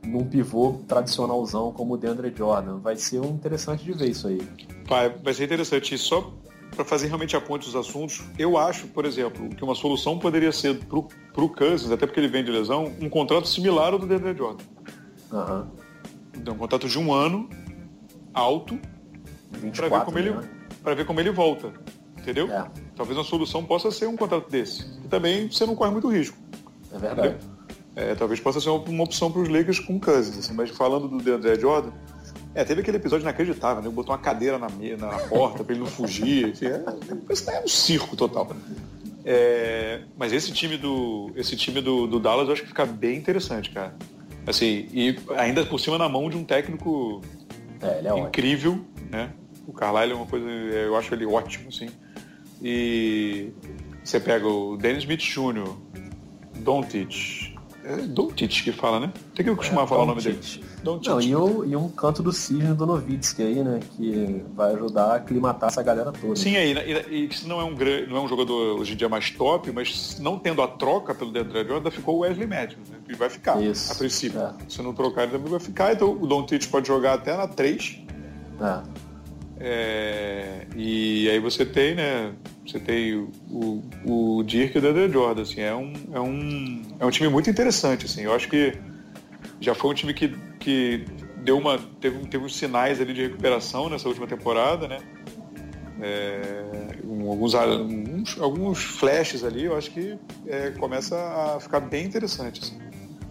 num 0.04 0.24
pivô 0.24 0.80
tradicionalzão 0.88 1.70
como 1.70 1.94
o 1.94 1.96
DeAndre 1.96 2.32
Jordan. 2.34 2.78
Vai 2.78 2.96
ser 2.96 3.20
um 3.20 3.34
interessante 3.34 3.84
de 3.84 3.92
ver 3.92 4.08
isso 4.08 4.26
aí. 4.26 4.40
Vai, 4.86 5.10
vai 5.10 5.34
ser 5.34 5.44
interessante. 5.44 5.94
E 5.94 5.98
só 5.98 6.32
para 6.74 6.84
fazer 6.84 7.06
realmente 7.06 7.36
a 7.36 7.40
ponte 7.40 7.66
dos 7.66 7.74
assuntos, 7.74 8.22
eu 8.38 8.56
acho, 8.56 8.86
por 8.88 9.04
exemplo, 9.04 9.48
que 9.50 9.64
uma 9.64 9.74
solução 9.74 10.18
poderia 10.18 10.52
ser 10.52 10.78
para 10.84 10.98
o 10.98 11.48
Cousins, 11.48 11.90
até 11.90 12.06
porque 12.06 12.20
ele 12.20 12.28
vem 12.28 12.44
de 12.44 12.50
lesão, 12.50 12.92
um 13.00 13.08
contrato 13.08 13.48
similar 13.48 13.92
ao 13.92 13.98
do 13.98 14.06
DeAndre 14.06 14.36
Jordan. 14.36 14.64
Uhum. 15.32 15.66
Então, 16.36 16.54
um 16.54 16.58
contrato 16.58 16.88
de 16.88 16.98
um 16.98 17.12
ano, 17.12 17.48
alto, 18.32 18.78
para 19.74 19.88
ver, 19.88 20.04
como 20.04 20.18
ele, 20.18 20.30
né? 20.30 20.94
ver 20.94 21.04
como 21.04 21.20
ele 21.20 21.30
volta. 21.30 21.72
Entendeu? 22.16 22.50
É. 22.52 22.70
Talvez 22.94 23.16
uma 23.16 23.24
solução 23.24 23.64
possa 23.64 23.90
ser 23.90 24.06
um 24.06 24.16
contrato 24.16 24.50
desse. 24.50 24.84
E 25.04 25.08
também 25.08 25.50
você 25.50 25.64
não 25.64 25.74
corre 25.74 25.90
muito 25.90 26.08
risco. 26.08 26.36
É 26.92 26.98
verdade. 26.98 27.36
É, 27.96 28.14
talvez 28.14 28.38
possa 28.38 28.60
ser 28.60 28.70
uma, 28.70 29.02
opção 29.02 29.30
para 29.30 29.40
os 29.42 29.48
Lakers 29.48 29.80
com 29.80 29.98
Cousins. 29.98 30.38
Assim, 30.38 30.52
mas 30.54 30.70
falando 30.70 31.08
do 31.08 31.18
DeAndre 31.18 31.60
Jordan, 31.60 31.90
é, 32.58 32.64
teve 32.64 32.80
aquele 32.80 32.96
episódio 32.96 33.22
inacreditável, 33.22 33.80
né? 33.80 33.88
Botou 33.88 34.12
uma 34.12 34.20
cadeira 34.20 34.58
na, 34.58 34.68
na 34.68 35.18
porta 35.28 35.62
para 35.62 35.72
ele 35.72 35.84
não 35.84 35.88
fugir. 35.88 36.46
Assim, 36.46 36.66
é, 36.66 37.54
é 37.54 37.64
um 37.64 37.68
circo 37.68 38.16
total. 38.16 38.50
É, 39.24 40.00
mas 40.16 40.32
esse 40.32 40.50
time 40.50 40.76
do 40.76 41.30
esse 41.36 41.54
time 41.54 41.80
do, 41.80 42.08
do, 42.08 42.18
Dallas 42.18 42.48
eu 42.48 42.54
acho 42.54 42.62
que 42.62 42.68
fica 42.68 42.84
bem 42.84 43.16
interessante, 43.16 43.70
cara. 43.70 43.94
Assim, 44.44 44.88
e 44.92 45.16
ainda 45.36 45.64
por 45.66 45.78
cima 45.78 45.98
na 45.98 46.08
mão 46.08 46.28
de 46.28 46.36
um 46.36 46.42
técnico 46.42 47.22
é, 47.80 48.08
é 48.08 48.18
incrível, 48.18 48.72
ótimo. 48.72 49.08
né? 49.08 49.30
O 49.64 49.72
Carlisle 49.72 50.12
é 50.12 50.16
uma 50.16 50.26
coisa, 50.26 50.48
eu 50.48 50.96
acho 50.96 51.14
ele 51.14 51.26
ótimo, 51.26 51.70
sim. 51.70 51.90
E 52.60 53.52
você 54.02 54.18
pega 54.18 54.48
o 54.48 54.76
Dennis 54.76 55.04
Smith 55.04 55.20
Jr., 55.20 55.76
Doncic, 56.56 57.56
é 57.88 57.96
Doncic 58.06 58.62
que 58.62 58.70
fala, 58.70 59.00
né? 59.00 59.12
Tem 59.34 59.42
que 59.42 59.50
eu 59.50 59.56
costumar 59.56 59.84
é, 59.84 59.86
falar 59.86 60.02
o 60.02 60.06
nome 60.06 60.20
dele. 60.20 60.38
Não, 60.84 61.20
e, 61.20 61.34
o, 61.34 61.64
e 61.64 61.74
um 61.74 61.88
canto 61.88 62.22
do 62.22 62.32
cisne 62.32 62.74
do 62.74 62.84
Novitsky 62.84 63.42
aí, 63.42 63.64
né? 63.64 63.80
Que 63.96 64.44
vai 64.54 64.74
ajudar 64.74 65.04
a 65.04 65.14
aclimatar 65.16 65.70
essa 65.70 65.82
galera 65.82 66.12
toda. 66.12 66.36
Sim, 66.36 66.56
aí, 66.56 66.74
e, 67.10 67.26
e, 67.26 67.34
se 67.34 67.48
não 67.48 67.60
é, 67.60 67.64
um, 67.64 67.74
não 68.08 68.16
é 68.18 68.20
um 68.20 68.28
jogador 68.28 68.78
hoje 68.78 68.92
em 68.92 68.96
dia 68.96 69.08
mais 69.08 69.30
top, 69.30 69.72
mas 69.72 70.18
não 70.20 70.38
tendo 70.38 70.60
a 70.60 70.68
troca 70.68 71.14
pelo 71.14 71.32
Deandre 71.32 71.66
Jordan, 71.66 71.90
ficou 71.90 72.16
o 72.16 72.18
Wesley 72.20 72.46
Matthews, 72.46 72.90
né? 72.90 72.98
E 73.08 73.14
vai 73.14 73.30
ficar, 73.30 73.60
Isso, 73.62 73.90
a 73.90 73.94
princípio. 73.96 74.38
É. 74.38 74.52
Se 74.68 74.82
não 74.82 74.92
trocar, 74.92 75.22
ele 75.22 75.32
também 75.32 75.50
vai 75.50 75.60
ficar. 75.60 75.92
Então 75.92 76.12
o 76.12 76.26
Don 76.26 76.44
Tite 76.44 76.68
pode 76.68 76.86
jogar 76.86 77.14
até 77.14 77.34
na 77.36 77.48
3. 77.48 78.00
É. 78.60 79.08
É, 79.60 80.66
e 80.76 81.28
aí 81.28 81.40
você 81.40 81.66
tem, 81.66 81.94
né? 81.94 82.32
Você 82.68 82.78
tem 82.78 83.14
o, 83.14 83.30
o, 84.04 84.38
o 84.38 84.42
Dirk 84.44 84.76
e 84.76 84.78
o 84.78 84.82
Deandre 84.82 85.10
Jordan, 85.10 85.40
assim, 85.40 85.60
é 85.62 85.74
um, 85.74 85.92
é, 86.12 86.20
um, 86.20 86.82
é 87.00 87.06
um 87.06 87.10
time 87.10 87.30
muito 87.30 87.48
interessante, 87.48 88.04
assim. 88.04 88.22
Eu 88.22 88.34
acho 88.34 88.46
que 88.46 88.74
já 89.58 89.74
foi 89.74 89.90
um 89.90 89.94
time 89.94 90.12
que, 90.12 90.36
que 90.60 91.06
deu 91.42 91.56
uma, 91.56 91.78
teve, 91.98 92.18
teve 92.26 92.44
uns 92.44 92.56
sinais 92.56 93.00
ali 93.00 93.14
de 93.14 93.22
recuperação 93.22 93.88
nessa 93.88 94.06
última 94.06 94.26
temporada, 94.26 94.86
né? 94.86 94.98
É, 96.02 96.62
um, 97.04 97.30
alguns, 97.30 97.54
alguns, 97.54 98.38
alguns 98.38 98.84
flashes 98.84 99.42
ali, 99.42 99.64
eu 99.64 99.74
acho 99.76 99.90
que 99.90 100.18
é, 100.46 100.70
começa 100.72 101.16
a 101.16 101.58
ficar 101.60 101.80
bem 101.80 102.04
interessante. 102.04 102.60
Assim. 102.60 102.78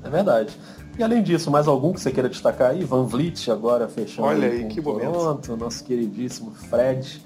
É 0.04 0.10
verdade. 0.10 0.58
E 0.98 1.04
além 1.04 1.22
disso, 1.22 1.52
mais 1.52 1.68
algum 1.68 1.94
que 1.94 2.02
você 2.02 2.10
queira 2.12 2.28
destacar 2.28 2.72
aí? 2.72 2.84
Van 2.84 3.06
Vliet 3.06 3.52
agora 3.52 3.88
fechando 3.88 4.28
Olha 4.28 4.48
aí, 4.50 4.66
que 4.66 4.82
Toronto, 4.82 5.50
momento. 5.50 5.58
nosso 5.58 5.84
queridíssimo 5.84 6.52
Fred 6.56 7.22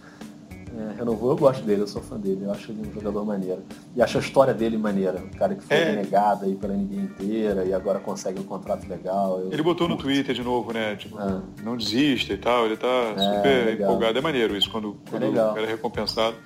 é, 0.77 0.97
renovou, 0.97 1.31
eu 1.31 1.37
gosto 1.37 1.63
dele, 1.63 1.81
eu 1.81 1.87
sou 1.87 2.01
fã 2.01 2.17
dele, 2.17 2.45
eu 2.45 2.51
acho 2.51 2.71
ele 2.71 2.87
um 2.87 2.93
jogador 2.93 3.25
maneiro. 3.25 3.61
E 3.95 4.01
acho 4.01 4.17
a 4.17 4.21
história 4.21 4.53
dele 4.53 4.77
maneira. 4.77 5.19
Um 5.19 5.37
cara 5.37 5.53
que 5.53 5.63
foi 5.63 5.75
é. 5.75 6.07
aí 6.41 6.55
pela 6.55 6.73
NBA 6.73 6.95
inteira 6.95 7.65
e 7.65 7.73
agora 7.73 7.99
consegue 7.99 8.39
um 8.39 8.43
contrato 8.43 8.87
legal. 8.87 9.41
Ele 9.51 9.61
botou 9.61 9.89
no 9.89 9.97
Twitter 9.97 10.33
de 10.33 10.43
novo, 10.43 10.71
né? 10.71 10.95
Tipo, 10.95 11.19
é. 11.19 11.41
não 11.63 11.75
desista 11.75 12.33
e 12.33 12.37
tal, 12.37 12.65
ele 12.65 12.77
tá 12.77 12.87
é, 12.87 13.35
super 13.35 13.65
legal. 13.65 13.89
empolgado. 13.89 14.17
É 14.17 14.21
maneiro 14.21 14.55
isso 14.55 14.71
quando, 14.71 14.97
é 15.07 15.09
quando 15.09 15.29
o 15.29 15.33
cara 15.33 15.63
é 15.63 15.67
recompensado. 15.67 16.37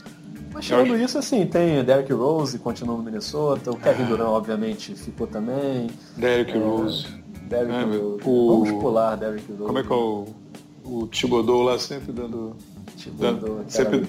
Mas 0.51 0.65
tirando 0.65 0.93
acho... 0.93 1.03
isso, 1.03 1.17
assim, 1.17 1.45
tem 1.45 1.83
Derrick 1.83 2.11
Rose, 2.13 2.57
continua 2.57 2.95
no 2.97 3.03
Minnesota, 3.03 3.71
o 3.71 3.77
Kevin 3.77 4.05
Durant, 4.05 4.29
obviamente, 4.29 4.95
ficou 4.95 5.27
também. 5.27 5.87
Derrick 6.17 6.57
Rose. 6.57 7.05
Derrick 7.41 7.73
Rose. 7.73 8.21
O... 8.23 8.63
Vamos 8.63 8.81
pular 8.81 9.15
Derrick 9.17 9.51
Rose. 9.51 9.65
Como 9.65 9.77
é 9.77 9.83
que 9.83 9.91
é 9.91 9.95
o, 9.95 10.25
o 10.83 11.07
Thibodeau 11.07 11.61
lá 11.61 11.77
sempre 11.77 12.13
dando 12.13 12.55
Tipo, 13.05 13.17
dando, 13.17 13.65
sempre, 13.67 14.07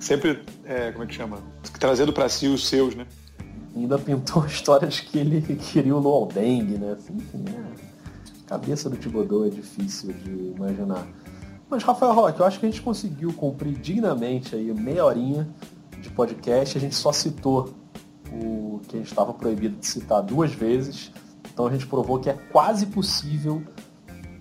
sempre 0.00 0.42
é, 0.64 0.90
como 0.90 1.04
é 1.04 1.06
que 1.06 1.14
chama? 1.14 1.38
Trazendo 1.78 2.14
para 2.14 2.28
si 2.30 2.48
os 2.48 2.66
seus, 2.66 2.94
né? 2.94 3.06
Ainda 3.76 3.98
pintou 3.98 4.44
histórias 4.46 5.00
que 5.00 5.18
ele 5.18 5.42
queria 5.56 5.94
o 5.94 5.98
Luol 5.98 6.26
Deng, 6.26 6.78
né? 6.78 6.92
Assim, 6.92 7.14
enfim, 7.14 7.44
é... 7.48 7.92
Cabeça 8.46 8.88
do 8.88 8.96
Thibodeau 8.96 9.46
é 9.46 9.50
difícil 9.50 10.12
de 10.12 10.30
imaginar. 10.56 11.06
Mas, 11.68 11.82
Rafael 11.82 12.12
Roque, 12.12 12.40
eu 12.40 12.46
acho 12.46 12.58
que 12.58 12.66
a 12.66 12.70
gente 12.70 12.82
conseguiu 12.82 13.32
cumprir 13.32 13.74
dignamente 13.74 14.54
aí 14.54 14.72
meia 14.74 15.04
horinha 15.04 15.48
de 16.00 16.10
podcast. 16.10 16.76
A 16.76 16.80
gente 16.80 16.94
só 16.94 17.12
citou 17.12 17.74
o 18.30 18.80
que 18.88 18.96
a 18.96 18.98
gente 18.98 19.08
estava 19.08 19.32
proibido 19.32 19.76
de 19.76 19.86
citar 19.86 20.22
duas 20.22 20.52
vezes. 20.52 21.10
Então 21.52 21.66
a 21.66 21.70
gente 21.70 21.86
provou 21.86 22.18
que 22.18 22.30
é 22.30 22.34
quase 22.34 22.86
possível 22.86 23.62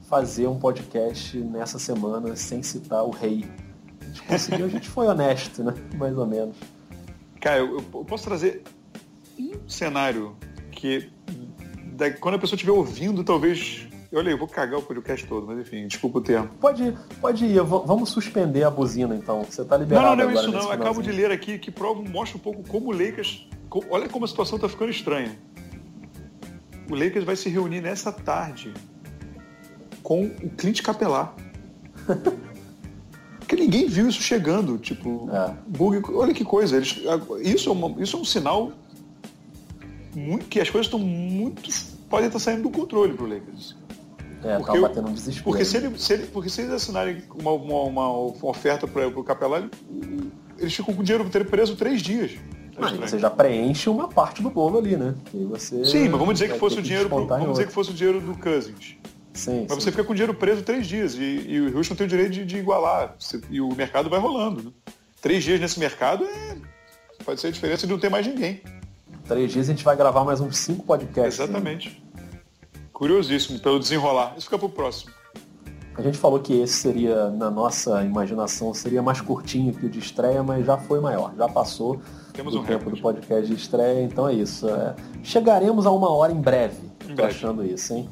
fazer 0.09 0.47
um 0.47 0.59
podcast 0.59 1.37
nessa 1.37 1.79
semana 1.79 2.35
sem 2.35 2.61
citar 2.63 3.05
o 3.05 3.11
rei. 3.11 3.45
A 4.01 4.05
gente 4.05 4.21
conseguiu, 4.23 4.65
a 4.65 4.69
gente 4.69 4.89
foi 4.89 5.07
honesto, 5.07 5.63
né? 5.63 5.73
Mais 5.95 6.17
ou 6.17 6.25
menos. 6.25 6.55
Cara, 7.39 7.59
eu, 7.59 7.77
eu 7.77 8.05
posso 8.05 8.23
trazer 8.23 8.63
um 9.39 9.69
cenário 9.69 10.35
que 10.71 11.09
quando 12.19 12.35
a 12.35 12.39
pessoa 12.39 12.55
estiver 12.55 12.71
ouvindo, 12.71 13.23
talvez 13.23 13.87
Olha, 14.13 14.29
eu 14.29 14.37
vou 14.37 14.47
cagar 14.47 14.77
o 14.77 14.83
podcast 14.83 15.25
todo, 15.25 15.47
mas 15.47 15.59
enfim, 15.59 15.87
desculpa 15.87 16.19
o 16.19 16.21
termo. 16.21 16.49
Pode, 16.59 16.97
pode 17.21 17.45
ir, 17.45 17.61
vamos 17.63 18.09
suspender 18.09 18.63
a 18.63 18.69
buzina 18.69 19.15
então. 19.15 19.41
Você 19.43 19.61
está 19.61 19.77
liberado. 19.77 20.07
Não, 20.07 20.15
não, 20.17 20.25
não 20.25 20.31
é 20.31 20.33
isso 20.33 20.51
não. 20.51 20.63
Eu 20.63 20.71
acabo 20.71 21.01
de 21.01 21.11
ler 21.13 21.31
aqui 21.31 21.57
que 21.57 21.71
prova, 21.71 22.01
mostra 22.01 22.37
um 22.37 22.41
pouco 22.41 22.61
como 22.67 22.89
o 22.89 22.91
Lakers. 22.91 23.47
Olha 23.89 24.09
como 24.09 24.25
a 24.25 24.27
situação 24.27 24.57
está 24.57 24.67
ficando 24.67 24.91
estranha. 24.91 25.39
O 26.89 26.95
Lakers 26.95 27.23
vai 27.23 27.37
se 27.37 27.47
reunir 27.47 27.79
nessa 27.79 28.11
tarde 28.11 28.73
com 30.03 30.25
o 30.25 30.49
Clint 30.57 30.81
Capelar. 30.81 31.33
Ninguém 33.71 33.87
viu 33.87 34.09
isso 34.09 34.21
chegando. 34.21 34.77
Tipo, 34.77 35.29
é. 35.31 35.53
bug, 35.65 36.01
olha 36.13 36.33
que 36.33 36.43
coisa. 36.43 36.75
Eles, 36.75 36.99
isso, 37.41 37.69
é 37.69 37.71
uma, 37.71 38.03
isso 38.03 38.17
é 38.17 38.19
um 38.19 38.25
sinal 38.25 38.73
muito, 40.13 40.45
que 40.47 40.59
as 40.59 40.69
coisas 40.69 40.87
estão 40.87 40.99
muito. 40.99 41.69
podem 42.09 42.27
estar 42.27 42.39
saindo 42.39 42.63
do 42.63 42.69
controle 42.69 43.13
pro 43.13 43.25
Lakers. 43.25 43.77
É, 44.43 44.57
porque, 44.57 44.73
tava 44.73 44.81
batendo 44.81 45.07
um 45.07 45.13
desespero. 45.13 45.43
Porque 45.45 45.63
se, 45.63 45.77
ele, 45.77 45.97
se, 45.97 46.13
ele, 46.13 46.25
porque 46.27 46.49
se 46.49 46.61
eles 46.61 46.73
assinarem 46.73 47.23
uma, 47.39 47.51
uma, 47.51 47.83
uma 47.83 48.19
oferta 48.43 48.85
para 48.85 49.07
o 49.07 49.23
Capelá, 49.23 49.63
eles 50.57 50.73
ficam 50.73 50.93
com 50.93 51.01
o 51.01 51.03
dinheiro 51.03 51.29
preso 51.45 51.77
três 51.77 52.01
dias. 52.01 52.31
É 52.75 52.83
ah, 52.83 53.07
você 53.07 53.19
já 53.19 53.29
preenche 53.29 53.89
uma 53.89 54.07
parte 54.07 54.41
do 54.41 54.49
bolo 54.49 54.79
ali, 54.79 54.97
né? 54.97 55.15
Sim, 55.85 56.09
mas 56.09 56.19
vamos 56.19 56.33
dizer 56.33 56.51
que 56.51 56.59
fosse 56.59 56.79
o 56.79 56.81
dinheiro. 56.81 57.07
Pro, 57.07 57.25
vamos 57.25 57.51
dizer 57.51 57.67
que 57.67 57.73
fosse 57.73 57.91
o 57.91 57.93
dinheiro 57.93 58.19
do 58.19 58.35
Cousins. 58.37 58.97
Sim, 59.33 59.65
mas 59.69 59.77
sim. 59.77 59.81
você 59.81 59.91
fica 59.91 60.03
com 60.03 60.11
o 60.11 60.15
dinheiro 60.15 60.33
preso 60.33 60.61
três 60.61 60.85
dias 60.85 61.15
e, 61.15 61.45
e 61.47 61.61
o 61.61 61.77
Houston 61.77 61.95
tem 61.95 62.05
o 62.05 62.09
direito 62.09 62.31
de, 62.31 62.45
de 62.45 62.57
igualar. 62.57 63.15
Você, 63.17 63.41
e 63.49 63.61
o 63.61 63.73
mercado 63.73 64.09
vai 64.09 64.19
rolando. 64.19 64.63
Né? 64.63 64.71
Três 65.21 65.43
dias 65.43 65.59
nesse 65.59 65.79
mercado 65.79 66.25
é, 66.25 66.57
pode 67.23 67.39
ser 67.39 67.47
a 67.47 67.51
diferença 67.51 67.87
de 67.87 67.93
não 67.93 67.99
ter 67.99 68.09
mais 68.09 68.27
ninguém. 68.27 68.61
Três 69.27 69.51
dias 69.51 69.69
a 69.69 69.71
gente 69.71 69.85
vai 69.85 69.95
gravar 69.95 70.25
mais 70.25 70.41
uns 70.41 70.57
cinco 70.57 70.83
podcasts. 70.83 71.39
Exatamente. 71.39 72.03
Curiosíssimo 72.91 73.59
pelo 73.59 73.79
desenrolar. 73.79 74.33
Isso 74.35 74.45
fica 74.45 74.59
pro 74.59 74.69
próximo. 74.69 75.11
A 75.95 76.01
gente 76.01 76.17
falou 76.17 76.39
que 76.39 76.53
esse 76.59 76.73
seria, 76.73 77.29
na 77.29 77.51
nossa 77.51 78.03
imaginação, 78.03 78.73
seria 78.73 79.01
mais 79.01 79.19
curtinho 79.21 79.73
que 79.73 79.85
o 79.85 79.89
de 79.89 79.99
estreia, 79.99 80.41
mas 80.41 80.65
já 80.65 80.77
foi 80.77 80.99
maior, 80.99 81.33
já 81.37 81.47
passou 81.49 82.01
Temos 82.33 82.55
o 82.55 82.59
um 82.59 82.63
tempo 82.63 82.79
recorde. 82.79 82.99
do 82.99 83.01
podcast 83.01 83.47
de 83.47 83.53
estreia, 83.53 84.01
então 84.01 84.27
é 84.27 84.33
isso. 84.33 84.69
É, 84.69 84.95
chegaremos 85.21 85.85
a 85.85 85.91
uma 85.91 86.09
hora 86.09 86.31
em 86.31 86.39
breve, 86.39 86.89
em 87.07 87.13
breve. 87.13 87.29
achando 87.29 87.65
isso, 87.65 87.93
hein? 87.93 88.09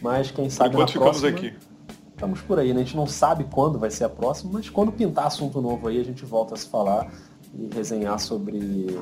Mas 0.00 0.30
quem 0.30 0.48
sabe 0.48 0.74
Enquanto 0.74 0.94
na 0.94 1.00
próxima... 1.00 1.28
ficamos 1.28 1.54
aqui. 1.54 1.70
Estamos 2.12 2.40
por 2.42 2.58
aí, 2.58 2.74
né? 2.74 2.80
A 2.80 2.84
gente 2.84 2.96
não 2.96 3.06
sabe 3.06 3.44
quando 3.44 3.78
vai 3.78 3.90
ser 3.90 4.04
a 4.04 4.08
próxima, 4.08 4.52
mas 4.52 4.68
quando 4.68 4.92
pintar 4.92 5.26
assunto 5.26 5.60
novo 5.60 5.88
aí, 5.88 5.98
a 5.98 6.04
gente 6.04 6.24
volta 6.24 6.54
a 6.54 6.56
se 6.56 6.68
falar 6.68 7.10
e 7.54 7.74
resenhar 7.74 8.18
sobre 8.18 8.98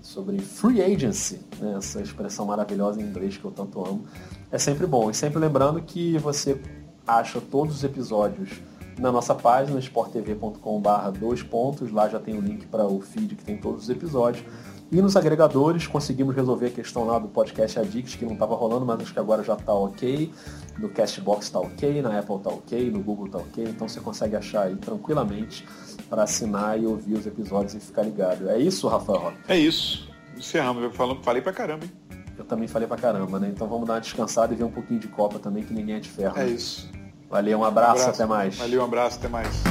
sobre 0.00 0.38
free 0.38 0.82
agency, 0.82 1.40
né? 1.58 1.76
essa 1.78 2.00
expressão 2.00 2.44
maravilhosa 2.44 3.00
em 3.00 3.04
inglês 3.04 3.38
que 3.38 3.44
eu 3.44 3.50
tanto 3.50 3.84
amo 3.84 4.04
é 4.52 4.58
sempre 4.58 4.86
bom. 4.86 5.10
E 5.10 5.14
sempre 5.14 5.38
lembrando 5.38 5.80
que 5.80 6.18
você 6.18 6.60
acha 7.06 7.40
todos 7.40 7.76
os 7.76 7.84
episódios 7.84 8.50
na 8.98 9.10
nossa 9.10 9.34
página, 9.34 9.78
sporttv.com.br 9.80 11.18
dois 11.18 11.42
pontos, 11.42 11.90
lá 11.90 12.08
já 12.08 12.20
tem 12.20 12.36
o 12.36 12.40
link 12.40 12.66
para 12.66 12.84
o 12.84 13.00
feed 13.00 13.34
que 13.34 13.44
tem 13.44 13.56
todos 13.56 13.84
os 13.84 13.90
episódios. 13.90 14.44
E 14.92 15.02
nos 15.02 15.16
agregadores 15.16 15.86
conseguimos 15.86 16.36
resolver 16.36 16.66
a 16.66 16.70
questão 16.70 17.04
lá 17.04 17.18
do 17.18 17.28
podcast 17.28 17.78
Addicts, 17.78 18.16
que 18.16 18.24
não 18.24 18.34
estava 18.34 18.54
rolando, 18.54 18.86
mas 18.86 19.00
acho 19.00 19.12
que 19.12 19.18
agora 19.18 19.42
já 19.42 19.54
está 19.54 19.72
ok. 19.72 20.30
No 20.78 20.88
Castbox 20.88 21.46
está 21.46 21.58
ok, 21.58 22.02
na 22.02 22.18
Apple 22.18 22.36
está 22.36 22.50
ok, 22.50 22.90
no 22.90 23.00
Google 23.02 23.26
está 23.26 23.38
ok. 23.38 23.64
Então 23.64 23.88
você 23.88 24.00
consegue 24.00 24.36
achar 24.36 24.62
aí 24.66 24.76
tranquilamente 24.76 25.66
para 26.08 26.22
assinar 26.22 26.80
e 26.80 26.86
ouvir 26.86 27.14
os 27.14 27.26
episódios 27.26 27.74
e 27.74 27.80
ficar 27.80 28.02
ligado. 28.02 28.48
É 28.48 28.58
isso, 28.58 28.86
Rafael? 28.86 29.32
É 29.48 29.58
isso. 29.58 30.08
Encerramos. 30.36 30.82
Eu 30.82 30.90
falei 30.90 31.42
pra 31.42 31.52
caramba, 31.52 31.84
hein? 31.84 32.04
eu 32.36 32.44
também 32.44 32.66
falei 32.68 32.86
pra 32.86 32.96
caramba, 32.96 33.38
né? 33.38 33.48
Então 33.48 33.66
vamos 33.68 33.86
dar 33.86 33.94
uma 33.94 34.00
descansada 34.00 34.52
e 34.52 34.56
ver 34.56 34.64
um 34.64 34.70
pouquinho 34.70 35.00
de 35.00 35.08
Copa 35.08 35.38
também, 35.38 35.62
que 35.62 35.72
ninguém 35.72 35.96
é 35.96 36.00
de 36.00 36.08
ferro. 36.08 36.36
É 36.36 36.44
né? 36.44 36.50
isso. 36.50 36.90
Valeu, 37.30 37.58
um 37.58 37.64
abraço, 37.64 37.90
um 37.90 38.02
abraço, 38.02 38.22
até 38.22 38.26
mais. 38.26 38.56
Valeu, 38.56 38.80
um 38.80 38.84
abraço, 38.84 39.18
até 39.18 39.28
mais. 39.28 39.62